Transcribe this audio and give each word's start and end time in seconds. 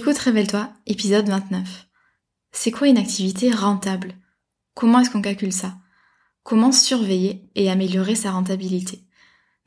Révèle-toi, 0.00 0.70
épisode 0.86 1.28
29. 1.28 1.86
C'est 2.50 2.70
quoi 2.70 2.88
une 2.88 2.96
activité 2.96 3.50
rentable? 3.50 4.14
Comment 4.74 5.00
est-ce 5.00 5.10
qu'on 5.10 5.20
calcule 5.20 5.52
ça? 5.52 5.74
Comment 6.42 6.72
surveiller 6.72 7.50
et 7.56 7.70
améliorer 7.70 8.14
sa 8.14 8.30
rentabilité? 8.30 9.00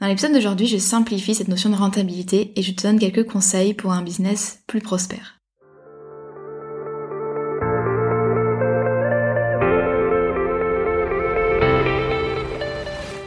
Dans 0.01 0.07
l'épisode 0.07 0.33
d'aujourd'hui, 0.33 0.65
je 0.65 0.79
simplifie 0.79 1.35
cette 1.35 1.47
notion 1.47 1.69
de 1.69 1.75
rentabilité 1.75 2.59
et 2.59 2.63
je 2.63 2.71
te 2.71 2.81
donne 2.81 2.97
quelques 2.97 3.29
conseils 3.29 3.75
pour 3.75 3.91
un 3.91 4.01
business 4.01 4.63
plus 4.65 4.81
prospère. 4.81 5.41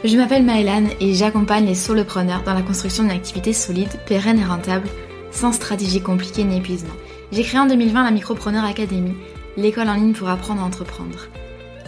Je 0.03 0.17
m'appelle 0.17 0.43
Maëlan 0.43 0.89
et 0.99 1.13
j'accompagne 1.13 1.65
les 1.65 1.75
solopreneurs 1.75 2.43
dans 2.43 2.53
la 2.53 2.61
construction 2.61 3.03
d'une 3.03 3.13
activité 3.13 3.53
solide, 3.53 3.89
pérenne 4.05 4.39
et 4.39 4.45
rentable 4.45 4.89
sans 5.31 5.51
stratégie 5.51 6.01
compliquée 6.01 6.43
ni 6.43 6.57
épuisement. 6.57 6.93
J'ai 7.31 7.43
créé 7.43 7.59
en 7.59 7.67
2020 7.67 8.03
la 8.03 8.11
Micropreneur 8.11 8.65
Academy, 8.65 9.13
l'école 9.57 9.89
en 9.89 9.93
ligne 9.93 10.13
pour 10.13 10.29
apprendre 10.29 10.61
à 10.61 10.65
entreprendre. 10.65 11.27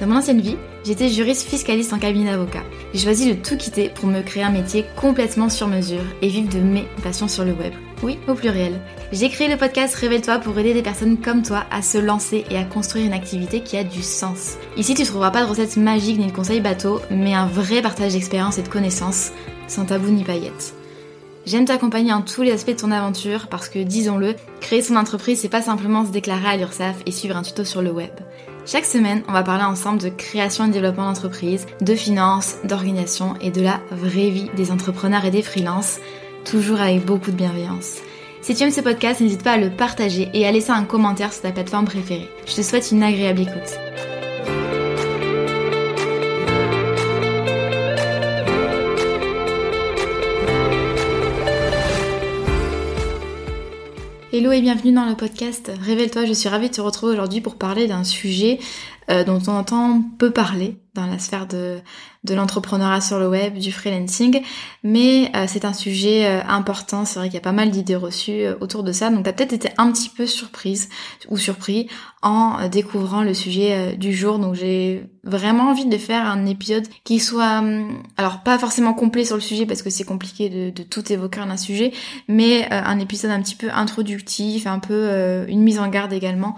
Dans 0.02 0.08
mon 0.08 0.18
ancienne 0.18 0.42
vie, 0.42 0.58
j'étais 0.84 1.10
juriste 1.10 1.48
fiscaliste 1.48 1.94
en 1.94 2.00
cabinet 2.00 2.32
d'avocat. 2.32 2.64
J'ai 2.92 3.04
choisi 3.04 3.30
de 3.30 3.40
tout 3.40 3.56
quitter 3.56 3.90
pour 3.90 4.08
me 4.08 4.22
créer 4.22 4.42
un 4.42 4.50
métier 4.50 4.84
complètement 4.96 5.48
sur 5.48 5.68
mesure 5.68 6.02
et 6.24 6.28
vivre 6.28 6.50
de 6.50 6.60
mes 6.60 6.88
passions 7.04 7.28
sur 7.28 7.46
le 7.46 7.54
web. 7.54 7.72
Oui, 8.02 8.18
au 8.28 8.34
pluriel. 8.34 8.82
J'ai 9.12 9.30
créé 9.30 9.48
le 9.48 9.58
podcast 9.58 9.94
Révèle-toi 9.94 10.40
pour 10.40 10.58
aider 10.58 10.74
des 10.74 10.82
personnes 10.82 11.18
comme 11.18 11.44
toi 11.44 11.66
à 11.70 11.84
se 11.84 12.00
lancer 12.00 12.46
et 12.50 12.58
à 12.58 12.64
construire 12.64 13.06
une 13.06 13.14
activité 13.14 13.62
qui 13.62 13.78
a 13.78 13.84
du 13.84 14.02
sens. 14.02 14.58
Ici, 14.76 14.96
tu 14.96 15.04
trouveras 15.04 15.30
pas 15.30 15.44
de 15.44 15.50
recettes 15.50 15.78
magiques 15.78 16.18
ni 16.18 16.26
de 16.26 16.32
conseils 16.32 16.62
bateaux, 16.62 17.00
mais 17.12 17.36
un 17.36 17.46
vrai 17.46 17.84
partage 17.84 18.14
d'expérience 18.14 18.58
et 18.58 18.64
de 18.64 18.70
connaissances, 18.70 19.34
sans 19.68 19.86
tabou 19.86 20.10
ni 20.10 20.24
paillettes. 20.24 20.74
J'aime 21.46 21.66
t'accompagner 21.66 22.14
en 22.14 22.22
tous 22.22 22.44
les 22.44 22.52
aspects 22.52 22.70
de 22.70 22.76
ton 22.76 22.92
aventure 22.92 23.48
parce 23.48 23.68
que, 23.68 23.80
disons-le, 23.80 24.36
créer 24.60 24.84
son 24.84 24.96
entreprise, 24.96 25.40
c'est 25.40 25.50
pas 25.50 25.64
simplement 25.64 26.06
se 26.06 26.12
déclarer 26.12 26.48
à 26.48 26.58
l'URSSAF 26.58 26.98
et 27.06 27.12
suivre 27.12 27.36
un 27.36 27.42
tuto 27.42 27.64
sur 27.64 27.82
le 27.82 27.92
web. 27.92 28.12
Chaque 28.68 28.86
semaine, 28.86 29.24
on 29.28 29.34
va 29.34 29.42
parler 29.42 29.64
ensemble 29.64 30.00
de 30.00 30.10
création 30.10 30.66
et 30.66 30.70
développement 30.70 31.06
d'entreprise, 31.06 31.66
de 31.82 31.96
finances, 31.96 32.58
d'organisation 32.64 33.34
et 33.42 33.50
de 33.50 33.62
la 33.62 33.82
vraie 33.90 34.30
vie 34.30 34.52
des 34.56 34.72
entrepreneurs 34.72 35.26
et 35.26 35.32
des 35.32 35.42
freelances, 35.42 36.00
toujours 36.46 36.80
avec 36.80 37.06
beaucoup 37.06 37.32
de 37.32 37.38
bienveillance. 37.38 37.98
Si 38.42 38.54
tu 38.54 38.64
aimes 38.64 38.72
ce 38.72 38.82
podcast, 38.82 39.20
n'hésite 39.20 39.44
pas 39.44 39.54
à 39.54 39.58
le 39.58 39.72
partager 39.72 40.30
et 40.34 40.48
à 40.48 40.52
laisser 40.52 40.72
un 40.72 40.84
commentaire 40.84 41.34
sur 41.34 41.42
ta 41.42 41.52
plateforme 41.52 41.86
préférée. 41.86 42.30
Je 42.46 42.56
te 42.56 42.62
souhaite 42.62 42.92
une 42.92 43.04
agréable 43.04 43.42
écoute. 43.42 43.80
Hello 54.34 54.54
et 54.54 54.62
bienvenue 54.62 54.94
dans 54.94 55.10
le 55.10 55.16
podcast 55.16 55.70
Révèle-toi, 55.82 56.24
je 56.24 56.32
suis 56.32 56.48
ravie 56.48 56.70
de 56.70 56.74
te 56.74 56.80
retrouver 56.80 57.12
aujourd'hui 57.12 57.42
pour 57.42 57.58
parler 57.58 57.88
d'un 57.88 58.06
sujet 58.06 58.60
euh, 59.10 59.24
dont 59.24 59.42
on 59.48 59.52
entend 59.52 60.04
peu 60.20 60.30
parler 60.32 60.78
dans 60.94 61.08
la 61.08 61.18
sphère 61.18 61.48
de, 61.48 61.80
de 62.24 62.34
l'entrepreneuriat 62.36 63.02
sur 63.02 63.18
le 63.18 63.28
web, 63.28 63.58
du 63.58 63.72
freelancing, 63.72 64.42
mais 64.84 65.32
euh, 65.36 65.46
c'est 65.48 65.66
un 65.66 65.74
sujet 65.74 66.28
euh, 66.28 66.42
important, 66.48 67.04
c'est 67.06 67.18
vrai 67.18 67.30
qu'il 67.30 67.36
y 67.36 67.38
a 67.38 67.42
pas 67.42 67.52
mal 67.52 67.72
d'idées 67.72 67.96
reçues 67.96 68.46
autour 68.60 68.84
de 68.84 68.92
ça, 68.92 69.10
donc 69.10 69.24
t'as 69.24 69.34
peut-être 69.34 69.54
été 69.54 69.70
un 69.78 69.92
petit 69.92 70.10
peu 70.10 70.28
surprise 70.28 70.90
ou 71.30 71.38
surpris 71.38 71.88
en 72.22 72.68
découvrant 72.68 73.24
le 73.24 73.34
sujet 73.34 73.96
du 73.98 74.14
jour, 74.14 74.38
donc 74.38 74.54
j'ai 74.54 75.10
vraiment 75.24 75.70
envie 75.72 75.86
de 75.86 75.98
faire 75.98 76.28
un 76.28 76.46
épisode 76.46 76.88
qui 77.04 77.20
soit, 77.20 77.60
hum, 77.60 78.04
alors 78.18 78.44
pas 78.44 78.60
forcément 78.60 78.94
complet 78.94 79.26
sur 79.26 79.36
le 79.36 79.42
sujet 79.42 79.66
parce 79.66 79.82
que 79.82 79.90
c'est 79.90 80.04
compliqué 80.04 80.50
de, 80.50 80.70
de, 80.70 80.84
tout 80.84 81.12
évoquer 81.12 81.40
en 81.40 81.50
un 81.50 81.58
sujet, 81.58 81.92
mais 82.28 82.70
un 82.70 83.00
épisode 83.00 83.32
un 83.32 83.42
petit 83.42 83.56
peu 83.56 83.70
introductif, 83.72 84.68
un 84.68 84.80
peu 84.80 85.46
une 85.48 85.64
mise 85.64 85.80
en 85.80 85.88
garde 85.88 86.14
également 86.14 86.56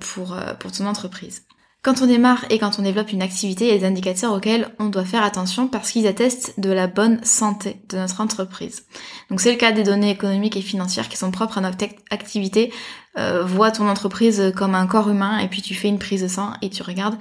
pour, 0.00 0.36
pour 0.58 0.72
ton 0.72 0.86
entreprise. 0.86 1.45
Quand 1.86 2.02
on 2.02 2.08
démarre 2.08 2.44
et 2.50 2.58
quand 2.58 2.80
on 2.80 2.82
développe 2.82 3.12
une 3.12 3.22
activité, 3.22 3.66
il 3.66 3.70
y 3.70 3.76
a 3.76 3.78
des 3.78 3.86
indicateurs 3.86 4.32
auxquels 4.32 4.74
on 4.80 4.86
doit 4.86 5.04
faire 5.04 5.22
attention 5.22 5.68
parce 5.68 5.92
qu'ils 5.92 6.08
attestent 6.08 6.58
de 6.58 6.72
la 6.72 6.88
bonne 6.88 7.22
santé 7.22 7.76
de 7.88 7.96
notre 7.96 8.20
entreprise. 8.20 8.86
Donc 9.30 9.40
c'est 9.40 9.52
le 9.52 9.56
cas 9.56 9.70
des 9.70 9.84
données 9.84 10.10
économiques 10.10 10.56
et 10.56 10.62
financières 10.62 11.08
qui 11.08 11.16
sont 11.16 11.30
propres 11.30 11.58
à 11.58 11.60
notre 11.60 11.86
activité. 12.10 12.72
Euh, 13.18 13.44
vois 13.44 13.70
ton 13.70 13.88
entreprise 13.88 14.52
comme 14.56 14.74
un 14.74 14.88
corps 14.88 15.08
humain 15.08 15.38
et 15.38 15.46
puis 15.46 15.62
tu 15.62 15.74
fais 15.74 15.86
une 15.86 16.00
prise 16.00 16.24
de 16.24 16.26
sang 16.26 16.54
et 16.60 16.70
tu 16.70 16.82
regardes 16.82 17.18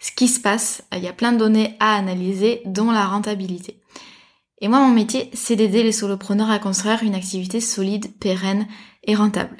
ce 0.00 0.10
qui 0.10 0.26
se 0.26 0.40
passe. 0.40 0.82
Il 0.92 1.04
y 1.04 1.06
a 1.06 1.12
plein 1.12 1.30
de 1.30 1.38
données 1.38 1.76
à 1.78 1.94
analyser, 1.94 2.62
dont 2.64 2.90
la 2.90 3.06
rentabilité. 3.06 3.80
Et 4.60 4.66
moi, 4.66 4.80
mon 4.80 4.92
métier, 4.92 5.30
c'est 5.32 5.54
d'aider 5.54 5.84
les 5.84 5.92
solopreneurs 5.92 6.50
à 6.50 6.58
construire 6.58 7.04
une 7.04 7.14
activité 7.14 7.60
solide, 7.60 8.18
pérenne 8.18 8.66
et 9.04 9.14
rentable. 9.14 9.58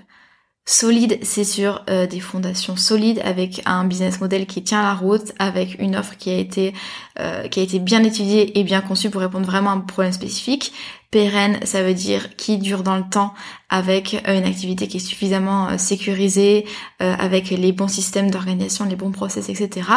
Solide, 0.71 1.19
c'est 1.23 1.45
sur 1.45 1.83
euh, 1.89 2.07
des 2.07 2.21
fondations 2.21 2.77
solides 2.77 3.23
avec 3.25 3.63
un 3.65 3.87
business 3.87 4.21
model 4.21 4.45
qui 4.45 4.63
tient 4.63 4.83
la 4.83 4.93
route, 4.93 5.33
avec 5.39 5.81
une 5.81 5.97
offre 5.97 6.15
qui 6.19 6.29
a 6.29 6.37
été 6.37 6.75
euh, 7.19 7.49
qui 7.49 7.61
a 7.61 7.63
été 7.63 7.79
bien 7.79 8.05
étudiée 8.05 8.59
et 8.59 8.65
bien 8.65 8.83
conçue 8.83 9.09
pour 9.09 9.23
répondre 9.23 9.47
vraiment 9.47 9.71
à 9.71 9.73
un 9.73 9.81
problème 9.81 10.13
spécifique. 10.13 10.75
Pérenne, 11.11 11.59
ça 11.65 11.83
veut 11.83 11.95
dire 11.95 12.37
qui 12.37 12.59
dure 12.59 12.83
dans 12.83 12.99
le 12.99 13.09
temps 13.09 13.33
avec 13.71 14.23
euh, 14.29 14.39
une 14.39 14.45
activité 14.45 14.89
qui 14.89 14.99
est 14.99 15.01
suffisamment 15.01 15.79
sécurisée, 15.79 16.67
avec 16.99 17.49
les 17.49 17.73
bons 17.73 17.89
systèmes 17.89 18.31
d'organisation, 18.31 18.85
les 18.85 18.97
bons 18.97 19.11
process, 19.11 19.49
etc. 19.49 19.89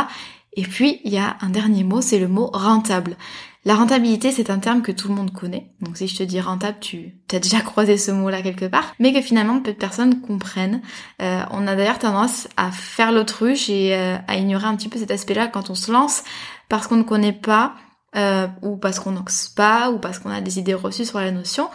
Et 0.54 0.62
puis 0.62 1.02
il 1.04 1.12
y 1.12 1.18
a 1.18 1.36
un 1.42 1.50
dernier 1.50 1.84
mot, 1.84 2.00
c'est 2.00 2.18
le 2.18 2.30
mot 2.30 2.50
rentable. 2.54 3.18
La 3.64 3.76
rentabilité, 3.76 4.32
c'est 4.32 4.50
un 4.50 4.58
terme 4.58 4.82
que 4.82 4.92
tout 4.92 5.08
le 5.08 5.14
monde 5.14 5.32
connaît. 5.32 5.68
Donc 5.82 5.96
si 5.96 6.08
je 6.08 6.18
te 6.18 6.24
dis 6.24 6.42
rentable, 6.42 6.78
tu 6.82 7.14
as 7.32 7.40
déjà 7.40 7.62
croisé 7.62 7.96
ce 7.98 8.10
mot-là 8.12 8.42
quelque 8.42 8.66
part, 8.66 8.96
mais 8.98 9.14
que 9.14 9.22
finalement 9.22 9.60
peu 9.60 9.72
de 9.72 9.78
personnes 9.78 10.20
comprennent. 10.22 10.82
Euh, 11.22 11.42
on 11.52 11.68
a 11.68 11.76
d'ailleurs 11.76 12.00
tendance 12.00 12.48
à 12.58 12.72
faire 12.72 13.12
l'autruche 13.12 13.70
et 13.70 13.96
euh, 13.96 14.18
à 14.28 14.38
ignorer 14.38 14.66
un 14.66 14.76
petit 14.76 14.90
peu 14.90 14.98
cet 14.98 15.12
aspect-là 15.12 15.48
quand 15.48 15.70
on 15.70 15.76
se 15.76 15.92
lance, 15.92 16.24
parce 16.70 16.88
qu'on 16.88 16.96
ne 16.96 17.04
connaît 17.04 17.34
pas, 17.34 17.76
euh, 18.16 18.48
ou 18.64 18.78
parce 18.78 19.00
qu'on 19.00 19.12
n'ose 19.12 19.50
pas, 19.56 19.92
ou 19.92 20.00
parce 20.00 20.18
qu'on 20.18 20.32
a 20.32 20.42
des 20.42 20.58
idées 20.58 20.74
reçues 20.74 21.06
sur 21.06 21.20
la 21.20 21.32
notion. 21.32 21.70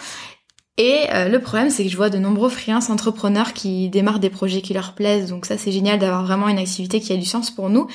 Et 0.78 1.06
le 1.10 1.38
problème, 1.38 1.70
c'est 1.70 1.84
que 1.84 1.88
je 1.88 1.96
vois 1.96 2.10
de 2.10 2.18
nombreux 2.18 2.50
freelance 2.50 2.90
entrepreneurs 2.90 3.54
qui 3.54 3.88
démarrent 3.88 4.20
des 4.20 4.28
projets 4.28 4.60
qui 4.60 4.74
leur 4.74 4.94
plaisent, 4.94 5.30
donc 5.30 5.46
ça 5.46 5.56
c'est 5.56 5.72
génial 5.72 5.98
d'avoir 5.98 6.22
vraiment 6.22 6.48
une 6.48 6.58
activité 6.58 7.00
qui 7.00 7.14
a 7.14 7.16
du 7.16 7.24
sens 7.24 7.50
pour 7.50 7.70
nous, 7.70 7.86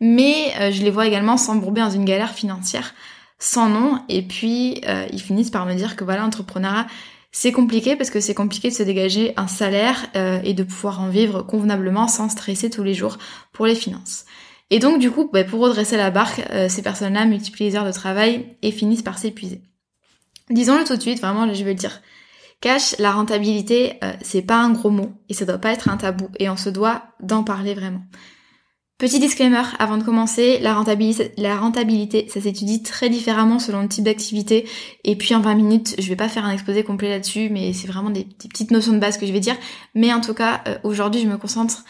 mais 0.00 0.72
je 0.72 0.82
les 0.82 0.90
vois 0.90 1.06
également 1.06 1.36
s'embourber 1.36 1.82
dans 1.82 1.90
une 1.90 2.06
galère 2.06 2.32
financière 2.32 2.94
sans 3.40 3.68
nom 3.68 3.98
et 4.08 4.22
puis 4.22 4.82
euh, 4.86 5.06
ils 5.12 5.20
finissent 5.20 5.50
par 5.50 5.66
me 5.66 5.74
dire 5.74 5.96
que 5.96 6.04
voilà 6.04 6.20
l'entrepreneuriat 6.20 6.86
c'est 7.32 7.52
compliqué 7.52 7.96
parce 7.96 8.10
que 8.10 8.20
c'est 8.20 8.34
compliqué 8.34 8.68
de 8.68 8.74
se 8.74 8.82
dégager 8.82 9.32
un 9.36 9.48
salaire 9.48 10.06
euh, 10.14 10.40
et 10.44 10.52
de 10.52 10.62
pouvoir 10.62 11.00
en 11.00 11.08
vivre 11.08 11.42
convenablement 11.42 12.06
sans 12.06 12.28
stresser 12.28 12.70
tous 12.70 12.82
les 12.82 12.92
jours 12.92 13.18
pour 13.52 13.66
les 13.66 13.76
finances. 13.76 14.24
Et 14.70 14.80
donc 14.80 14.98
du 14.98 15.12
coup, 15.12 15.30
bah, 15.32 15.44
pour 15.44 15.60
redresser 15.60 15.96
la 15.96 16.10
barque, 16.10 16.42
euh, 16.50 16.68
ces 16.68 16.82
personnes-là 16.82 17.26
multiplient 17.26 17.66
les 17.66 17.76
heures 17.76 17.86
de 17.86 17.92
travail 17.92 18.56
et 18.62 18.72
finissent 18.72 19.02
par 19.02 19.18
s'épuiser. 19.18 19.62
Disons-le 20.50 20.84
tout 20.84 20.96
de 20.96 21.00
suite, 21.00 21.20
vraiment, 21.20 21.52
je 21.52 21.64
vais 21.64 21.70
le 21.70 21.78
dire. 21.78 22.02
Cash, 22.60 22.98
la 22.98 23.12
rentabilité, 23.12 23.98
c'est 24.20 24.42
pas 24.42 24.58
un 24.58 24.72
gros 24.72 24.90
mot 24.90 25.12
et 25.30 25.34
ça 25.34 25.46
doit 25.46 25.58
pas 25.58 25.72
être 25.72 25.88
un 25.88 25.96
tabou 25.96 26.28
et 26.38 26.50
on 26.50 26.56
se 26.56 26.68
doit 26.68 27.04
d'en 27.20 27.42
parler 27.42 27.74
vraiment. 27.74 28.02
Petit 29.00 29.18
disclaimer 29.18 29.62
avant 29.78 29.96
de 29.96 30.02
commencer, 30.02 30.58
la 30.58 30.74
rentabilité, 30.74 32.28
ça 32.28 32.38
s'étudie 32.38 32.82
très 32.82 33.08
différemment 33.08 33.58
selon 33.58 33.80
le 33.80 33.88
type 33.88 34.04
d'activité. 34.04 34.68
Et 35.04 35.16
puis 35.16 35.34
en 35.34 35.40
20 35.40 35.54
minutes, 35.54 35.94
je 35.98 36.06
vais 36.06 36.16
pas 36.16 36.28
faire 36.28 36.44
un 36.44 36.52
exposé 36.52 36.84
complet 36.84 37.08
là-dessus, 37.08 37.48
mais 37.50 37.72
c'est 37.72 37.86
vraiment 37.86 38.10
des, 38.10 38.24
petites 38.24 38.70
notions 38.70 38.92
de 38.92 38.98
base 38.98 39.16
que 39.16 39.24
je 39.24 39.32
vais 39.32 39.40
dire. 39.40 39.56
Mais 39.94 40.12
en 40.12 40.20
tout 40.20 40.34
cas, 40.34 40.60
euh, 40.68 40.76
aujourd'hui, 40.82 41.22
je 41.22 41.28
me 41.28 41.38
concentre 41.38 41.82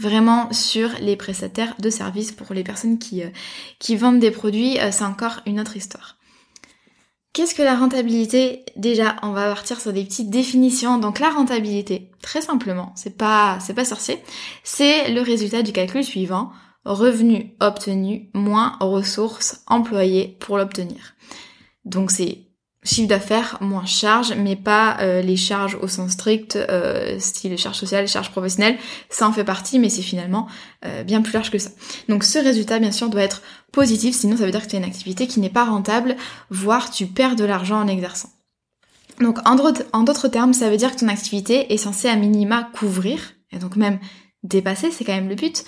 vraiment 0.00 0.52
sur 0.52 0.90
les 1.00 1.14
prestataires 1.14 1.76
de 1.78 1.88
services 1.88 2.32
pour 2.32 2.52
les 2.52 2.64
personnes 2.64 2.98
qui, 2.98 3.22
euh, 3.22 3.28
qui 3.78 3.94
vendent 3.94 4.18
des 4.18 4.32
produits. 4.32 4.80
Euh, 4.80 4.90
c'est 4.90 5.04
encore 5.04 5.42
une 5.46 5.60
autre 5.60 5.76
histoire. 5.76 6.15
Qu'est-ce 7.36 7.54
que 7.54 7.60
la 7.60 7.76
rentabilité? 7.76 8.64
Déjà, 8.76 9.16
on 9.22 9.32
va 9.32 9.52
partir 9.52 9.78
sur 9.78 9.92
des 9.92 10.04
petites 10.04 10.30
définitions. 10.30 10.96
Donc 10.96 11.18
la 11.18 11.28
rentabilité, 11.28 12.10
très 12.22 12.40
simplement, 12.40 12.94
c'est 12.96 13.18
pas 13.18 13.58
c'est 13.60 13.74
pas 13.74 13.84
sorcier, 13.84 14.22
c'est 14.64 15.10
le 15.12 15.20
résultat 15.20 15.60
du 15.60 15.70
calcul 15.70 16.02
suivant 16.02 16.50
revenu 16.86 17.54
obtenu 17.60 18.30
moins 18.32 18.78
ressources 18.80 19.60
employées 19.66 20.38
pour 20.40 20.56
l'obtenir. 20.56 21.14
Donc 21.84 22.10
c'est 22.10 22.45
chiffre 22.86 23.08
d'affaires 23.08 23.58
moins 23.60 23.84
charge, 23.84 24.34
mais 24.34 24.56
pas 24.56 24.96
euh, 25.00 25.20
les 25.20 25.36
charges 25.36 25.76
au 25.80 25.88
sens 25.88 26.12
strict, 26.12 26.56
euh, 26.56 27.18
style 27.18 27.50
les 27.50 27.56
charges 27.56 27.76
sociales, 27.76 28.02
les 28.02 28.08
charges 28.10 28.30
professionnelles. 28.30 28.78
Ça 29.10 29.28
en 29.28 29.32
fait 29.32 29.44
partie, 29.44 29.78
mais 29.78 29.88
c'est 29.88 30.02
finalement 30.02 30.46
euh, 30.84 31.02
bien 31.02 31.22
plus 31.22 31.32
large 31.32 31.50
que 31.50 31.58
ça. 31.58 31.70
Donc 32.08 32.24
ce 32.24 32.38
résultat, 32.38 32.78
bien 32.78 32.92
sûr, 32.92 33.08
doit 33.08 33.22
être 33.22 33.42
positif, 33.72 34.14
sinon 34.14 34.36
ça 34.36 34.44
veut 34.44 34.50
dire 34.50 34.62
que 34.62 34.68
tu 34.68 34.76
as 34.76 34.78
une 34.78 34.84
activité 34.84 35.26
qui 35.26 35.40
n'est 35.40 35.50
pas 35.50 35.64
rentable, 35.64 36.16
voire 36.50 36.90
tu 36.90 37.06
perds 37.06 37.36
de 37.36 37.44
l'argent 37.44 37.80
en 37.80 37.88
exerçant. 37.88 38.30
Donc 39.20 39.38
en 39.46 39.54
d'autres 39.54 40.28
termes, 40.28 40.52
ça 40.52 40.70
veut 40.70 40.76
dire 40.76 40.94
que 40.94 41.00
ton 41.00 41.08
activité 41.08 41.72
est 41.72 41.78
censée 41.78 42.08
à 42.08 42.16
minima 42.16 42.70
couvrir, 42.74 43.34
et 43.52 43.58
donc 43.58 43.76
même 43.76 43.98
dépasser, 44.42 44.90
c'est 44.90 45.04
quand 45.04 45.14
même 45.14 45.28
le 45.28 45.34
but, 45.34 45.64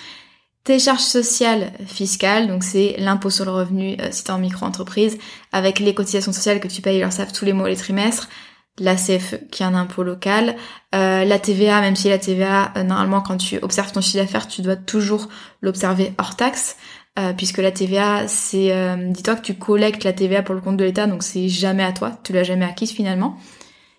tes 0.68 0.78
charges 0.78 1.00
sociales 1.00 1.72
fiscales, 1.86 2.46
donc 2.46 2.62
c'est 2.62 2.96
l'impôt 2.98 3.30
sur 3.30 3.46
le 3.46 3.52
revenu 3.52 3.96
euh, 4.02 4.08
si 4.10 4.22
t'es 4.22 4.32
en 4.32 4.38
micro-entreprise, 4.38 5.16
avec 5.50 5.78
les 5.78 5.94
cotisations 5.94 6.30
sociales 6.30 6.60
que 6.60 6.68
tu 6.68 6.82
payes 6.82 7.00
leur 7.00 7.10
savent 7.10 7.32
tous 7.32 7.46
les 7.46 7.54
mois 7.54 7.70
les 7.70 7.76
trimestres, 7.76 8.28
la 8.76 8.94
CFE 8.94 9.48
qui 9.50 9.62
est 9.62 9.66
un 9.66 9.74
impôt 9.74 10.02
local, 10.02 10.56
euh, 10.94 11.24
la 11.24 11.38
TVA, 11.38 11.80
même 11.80 11.96
si 11.96 12.10
la 12.10 12.18
TVA, 12.18 12.74
euh, 12.76 12.82
normalement 12.82 13.22
quand 13.22 13.38
tu 13.38 13.58
observes 13.62 13.92
ton 13.92 14.02
chiffre 14.02 14.18
d'affaires, 14.18 14.46
tu 14.46 14.60
dois 14.60 14.76
toujours 14.76 15.30
l'observer 15.62 16.12
hors 16.18 16.36
taxe, 16.36 16.76
puisque 17.36 17.58
la 17.58 17.72
TVA, 17.72 18.28
c'est, 18.28 18.72
dis-toi 19.08 19.34
que 19.34 19.42
tu 19.42 19.54
collectes 19.54 20.04
la 20.04 20.12
TVA 20.12 20.44
pour 20.44 20.54
le 20.54 20.60
compte 20.60 20.76
de 20.76 20.84
l'État, 20.84 21.08
donc 21.08 21.24
c'est 21.24 21.48
jamais 21.48 21.82
à 21.82 21.90
toi, 21.90 22.12
tu 22.22 22.32
l'as 22.32 22.44
jamais 22.44 22.64
acquise 22.64 22.92
finalement. 22.92 23.36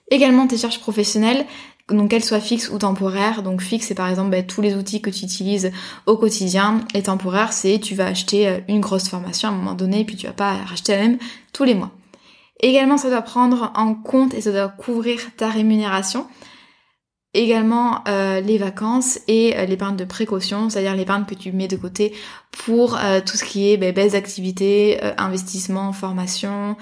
Également 0.09 0.47
tes 0.47 0.57
charges 0.57 0.79
professionnelles, 0.79 1.45
donc 1.91 2.09
qu'elles 2.11 2.23
soient 2.23 2.39
fixes 2.39 2.69
ou 2.69 2.77
temporaires. 2.77 3.43
Donc 3.43 3.61
fixe, 3.61 3.87
c'est 3.87 3.95
par 3.95 4.09
exemple 4.09 4.29
ben, 4.29 4.45
tous 4.45 4.61
les 4.61 4.75
outils 4.75 5.01
que 5.01 5.09
tu 5.09 5.25
utilises 5.25 5.71
au 6.05 6.17
quotidien. 6.17 6.81
Et 6.93 7.03
temporaire, 7.03 7.53
c'est 7.53 7.79
tu 7.79 7.95
vas 7.95 8.07
acheter 8.07 8.63
une 8.67 8.79
grosse 8.79 9.09
formation 9.09 9.49
à 9.49 9.51
un 9.51 9.55
moment 9.55 9.73
donné, 9.73 10.01
et 10.01 10.05
puis 10.05 10.15
tu 10.15 10.27
vas 10.27 10.33
pas 10.33 10.53
racheter 10.53 10.93
la 10.93 10.99
même 10.99 11.17
tous 11.53 11.63
les 11.63 11.75
mois. 11.75 11.91
Également, 12.61 12.97
ça 12.97 13.09
doit 13.09 13.21
prendre 13.21 13.71
en 13.75 13.93
compte 13.93 14.33
et 14.33 14.41
ça 14.41 14.51
doit 14.51 14.67
couvrir 14.67 15.19
ta 15.37 15.49
rémunération. 15.49 16.27
Également 17.35 18.03
euh, 18.07 18.41
les 18.41 18.57
vacances 18.57 19.19
et 19.27 19.55
euh, 19.55 19.65
l'épargne 19.65 19.95
de 19.95 20.03
précaution, 20.03 20.67
c'est-à-dire 20.67 20.95
l'épargne 20.95 21.25
que 21.25 21.35
tu 21.35 21.51
mets 21.51 21.67
de 21.67 21.75
côté 21.75 22.11
pour 22.51 22.97
euh, 22.97 23.21
tout 23.23 23.37
ce 23.37 23.43
qui 23.43 23.71
est 23.71 23.77
ben, 23.77 23.93
baisse 23.93 24.13
d'activité, 24.13 24.99
investissement, 25.19 25.93
formation, 25.93 26.75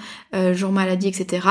jour 0.52 0.72
maladie, 0.72 1.08
etc. 1.08 1.46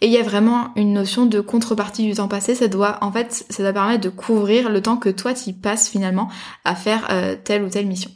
Et 0.00 0.06
il 0.06 0.12
y 0.12 0.18
a 0.18 0.22
vraiment 0.22 0.68
une 0.76 0.92
notion 0.92 1.26
de 1.26 1.40
contrepartie 1.40 2.06
du 2.06 2.14
temps 2.14 2.28
passé. 2.28 2.54
Ça 2.54 2.68
doit 2.68 2.98
en 3.00 3.10
fait, 3.10 3.44
ça 3.50 3.64
doit 3.64 3.72
permettre 3.72 4.04
de 4.04 4.10
couvrir 4.10 4.70
le 4.70 4.80
temps 4.80 4.96
que 4.96 5.08
toi 5.08 5.34
tu 5.34 5.52
passes 5.52 5.88
finalement 5.88 6.28
à 6.64 6.76
faire 6.76 7.08
telle 7.42 7.64
ou 7.64 7.68
telle 7.68 7.86
mission. 7.86 8.12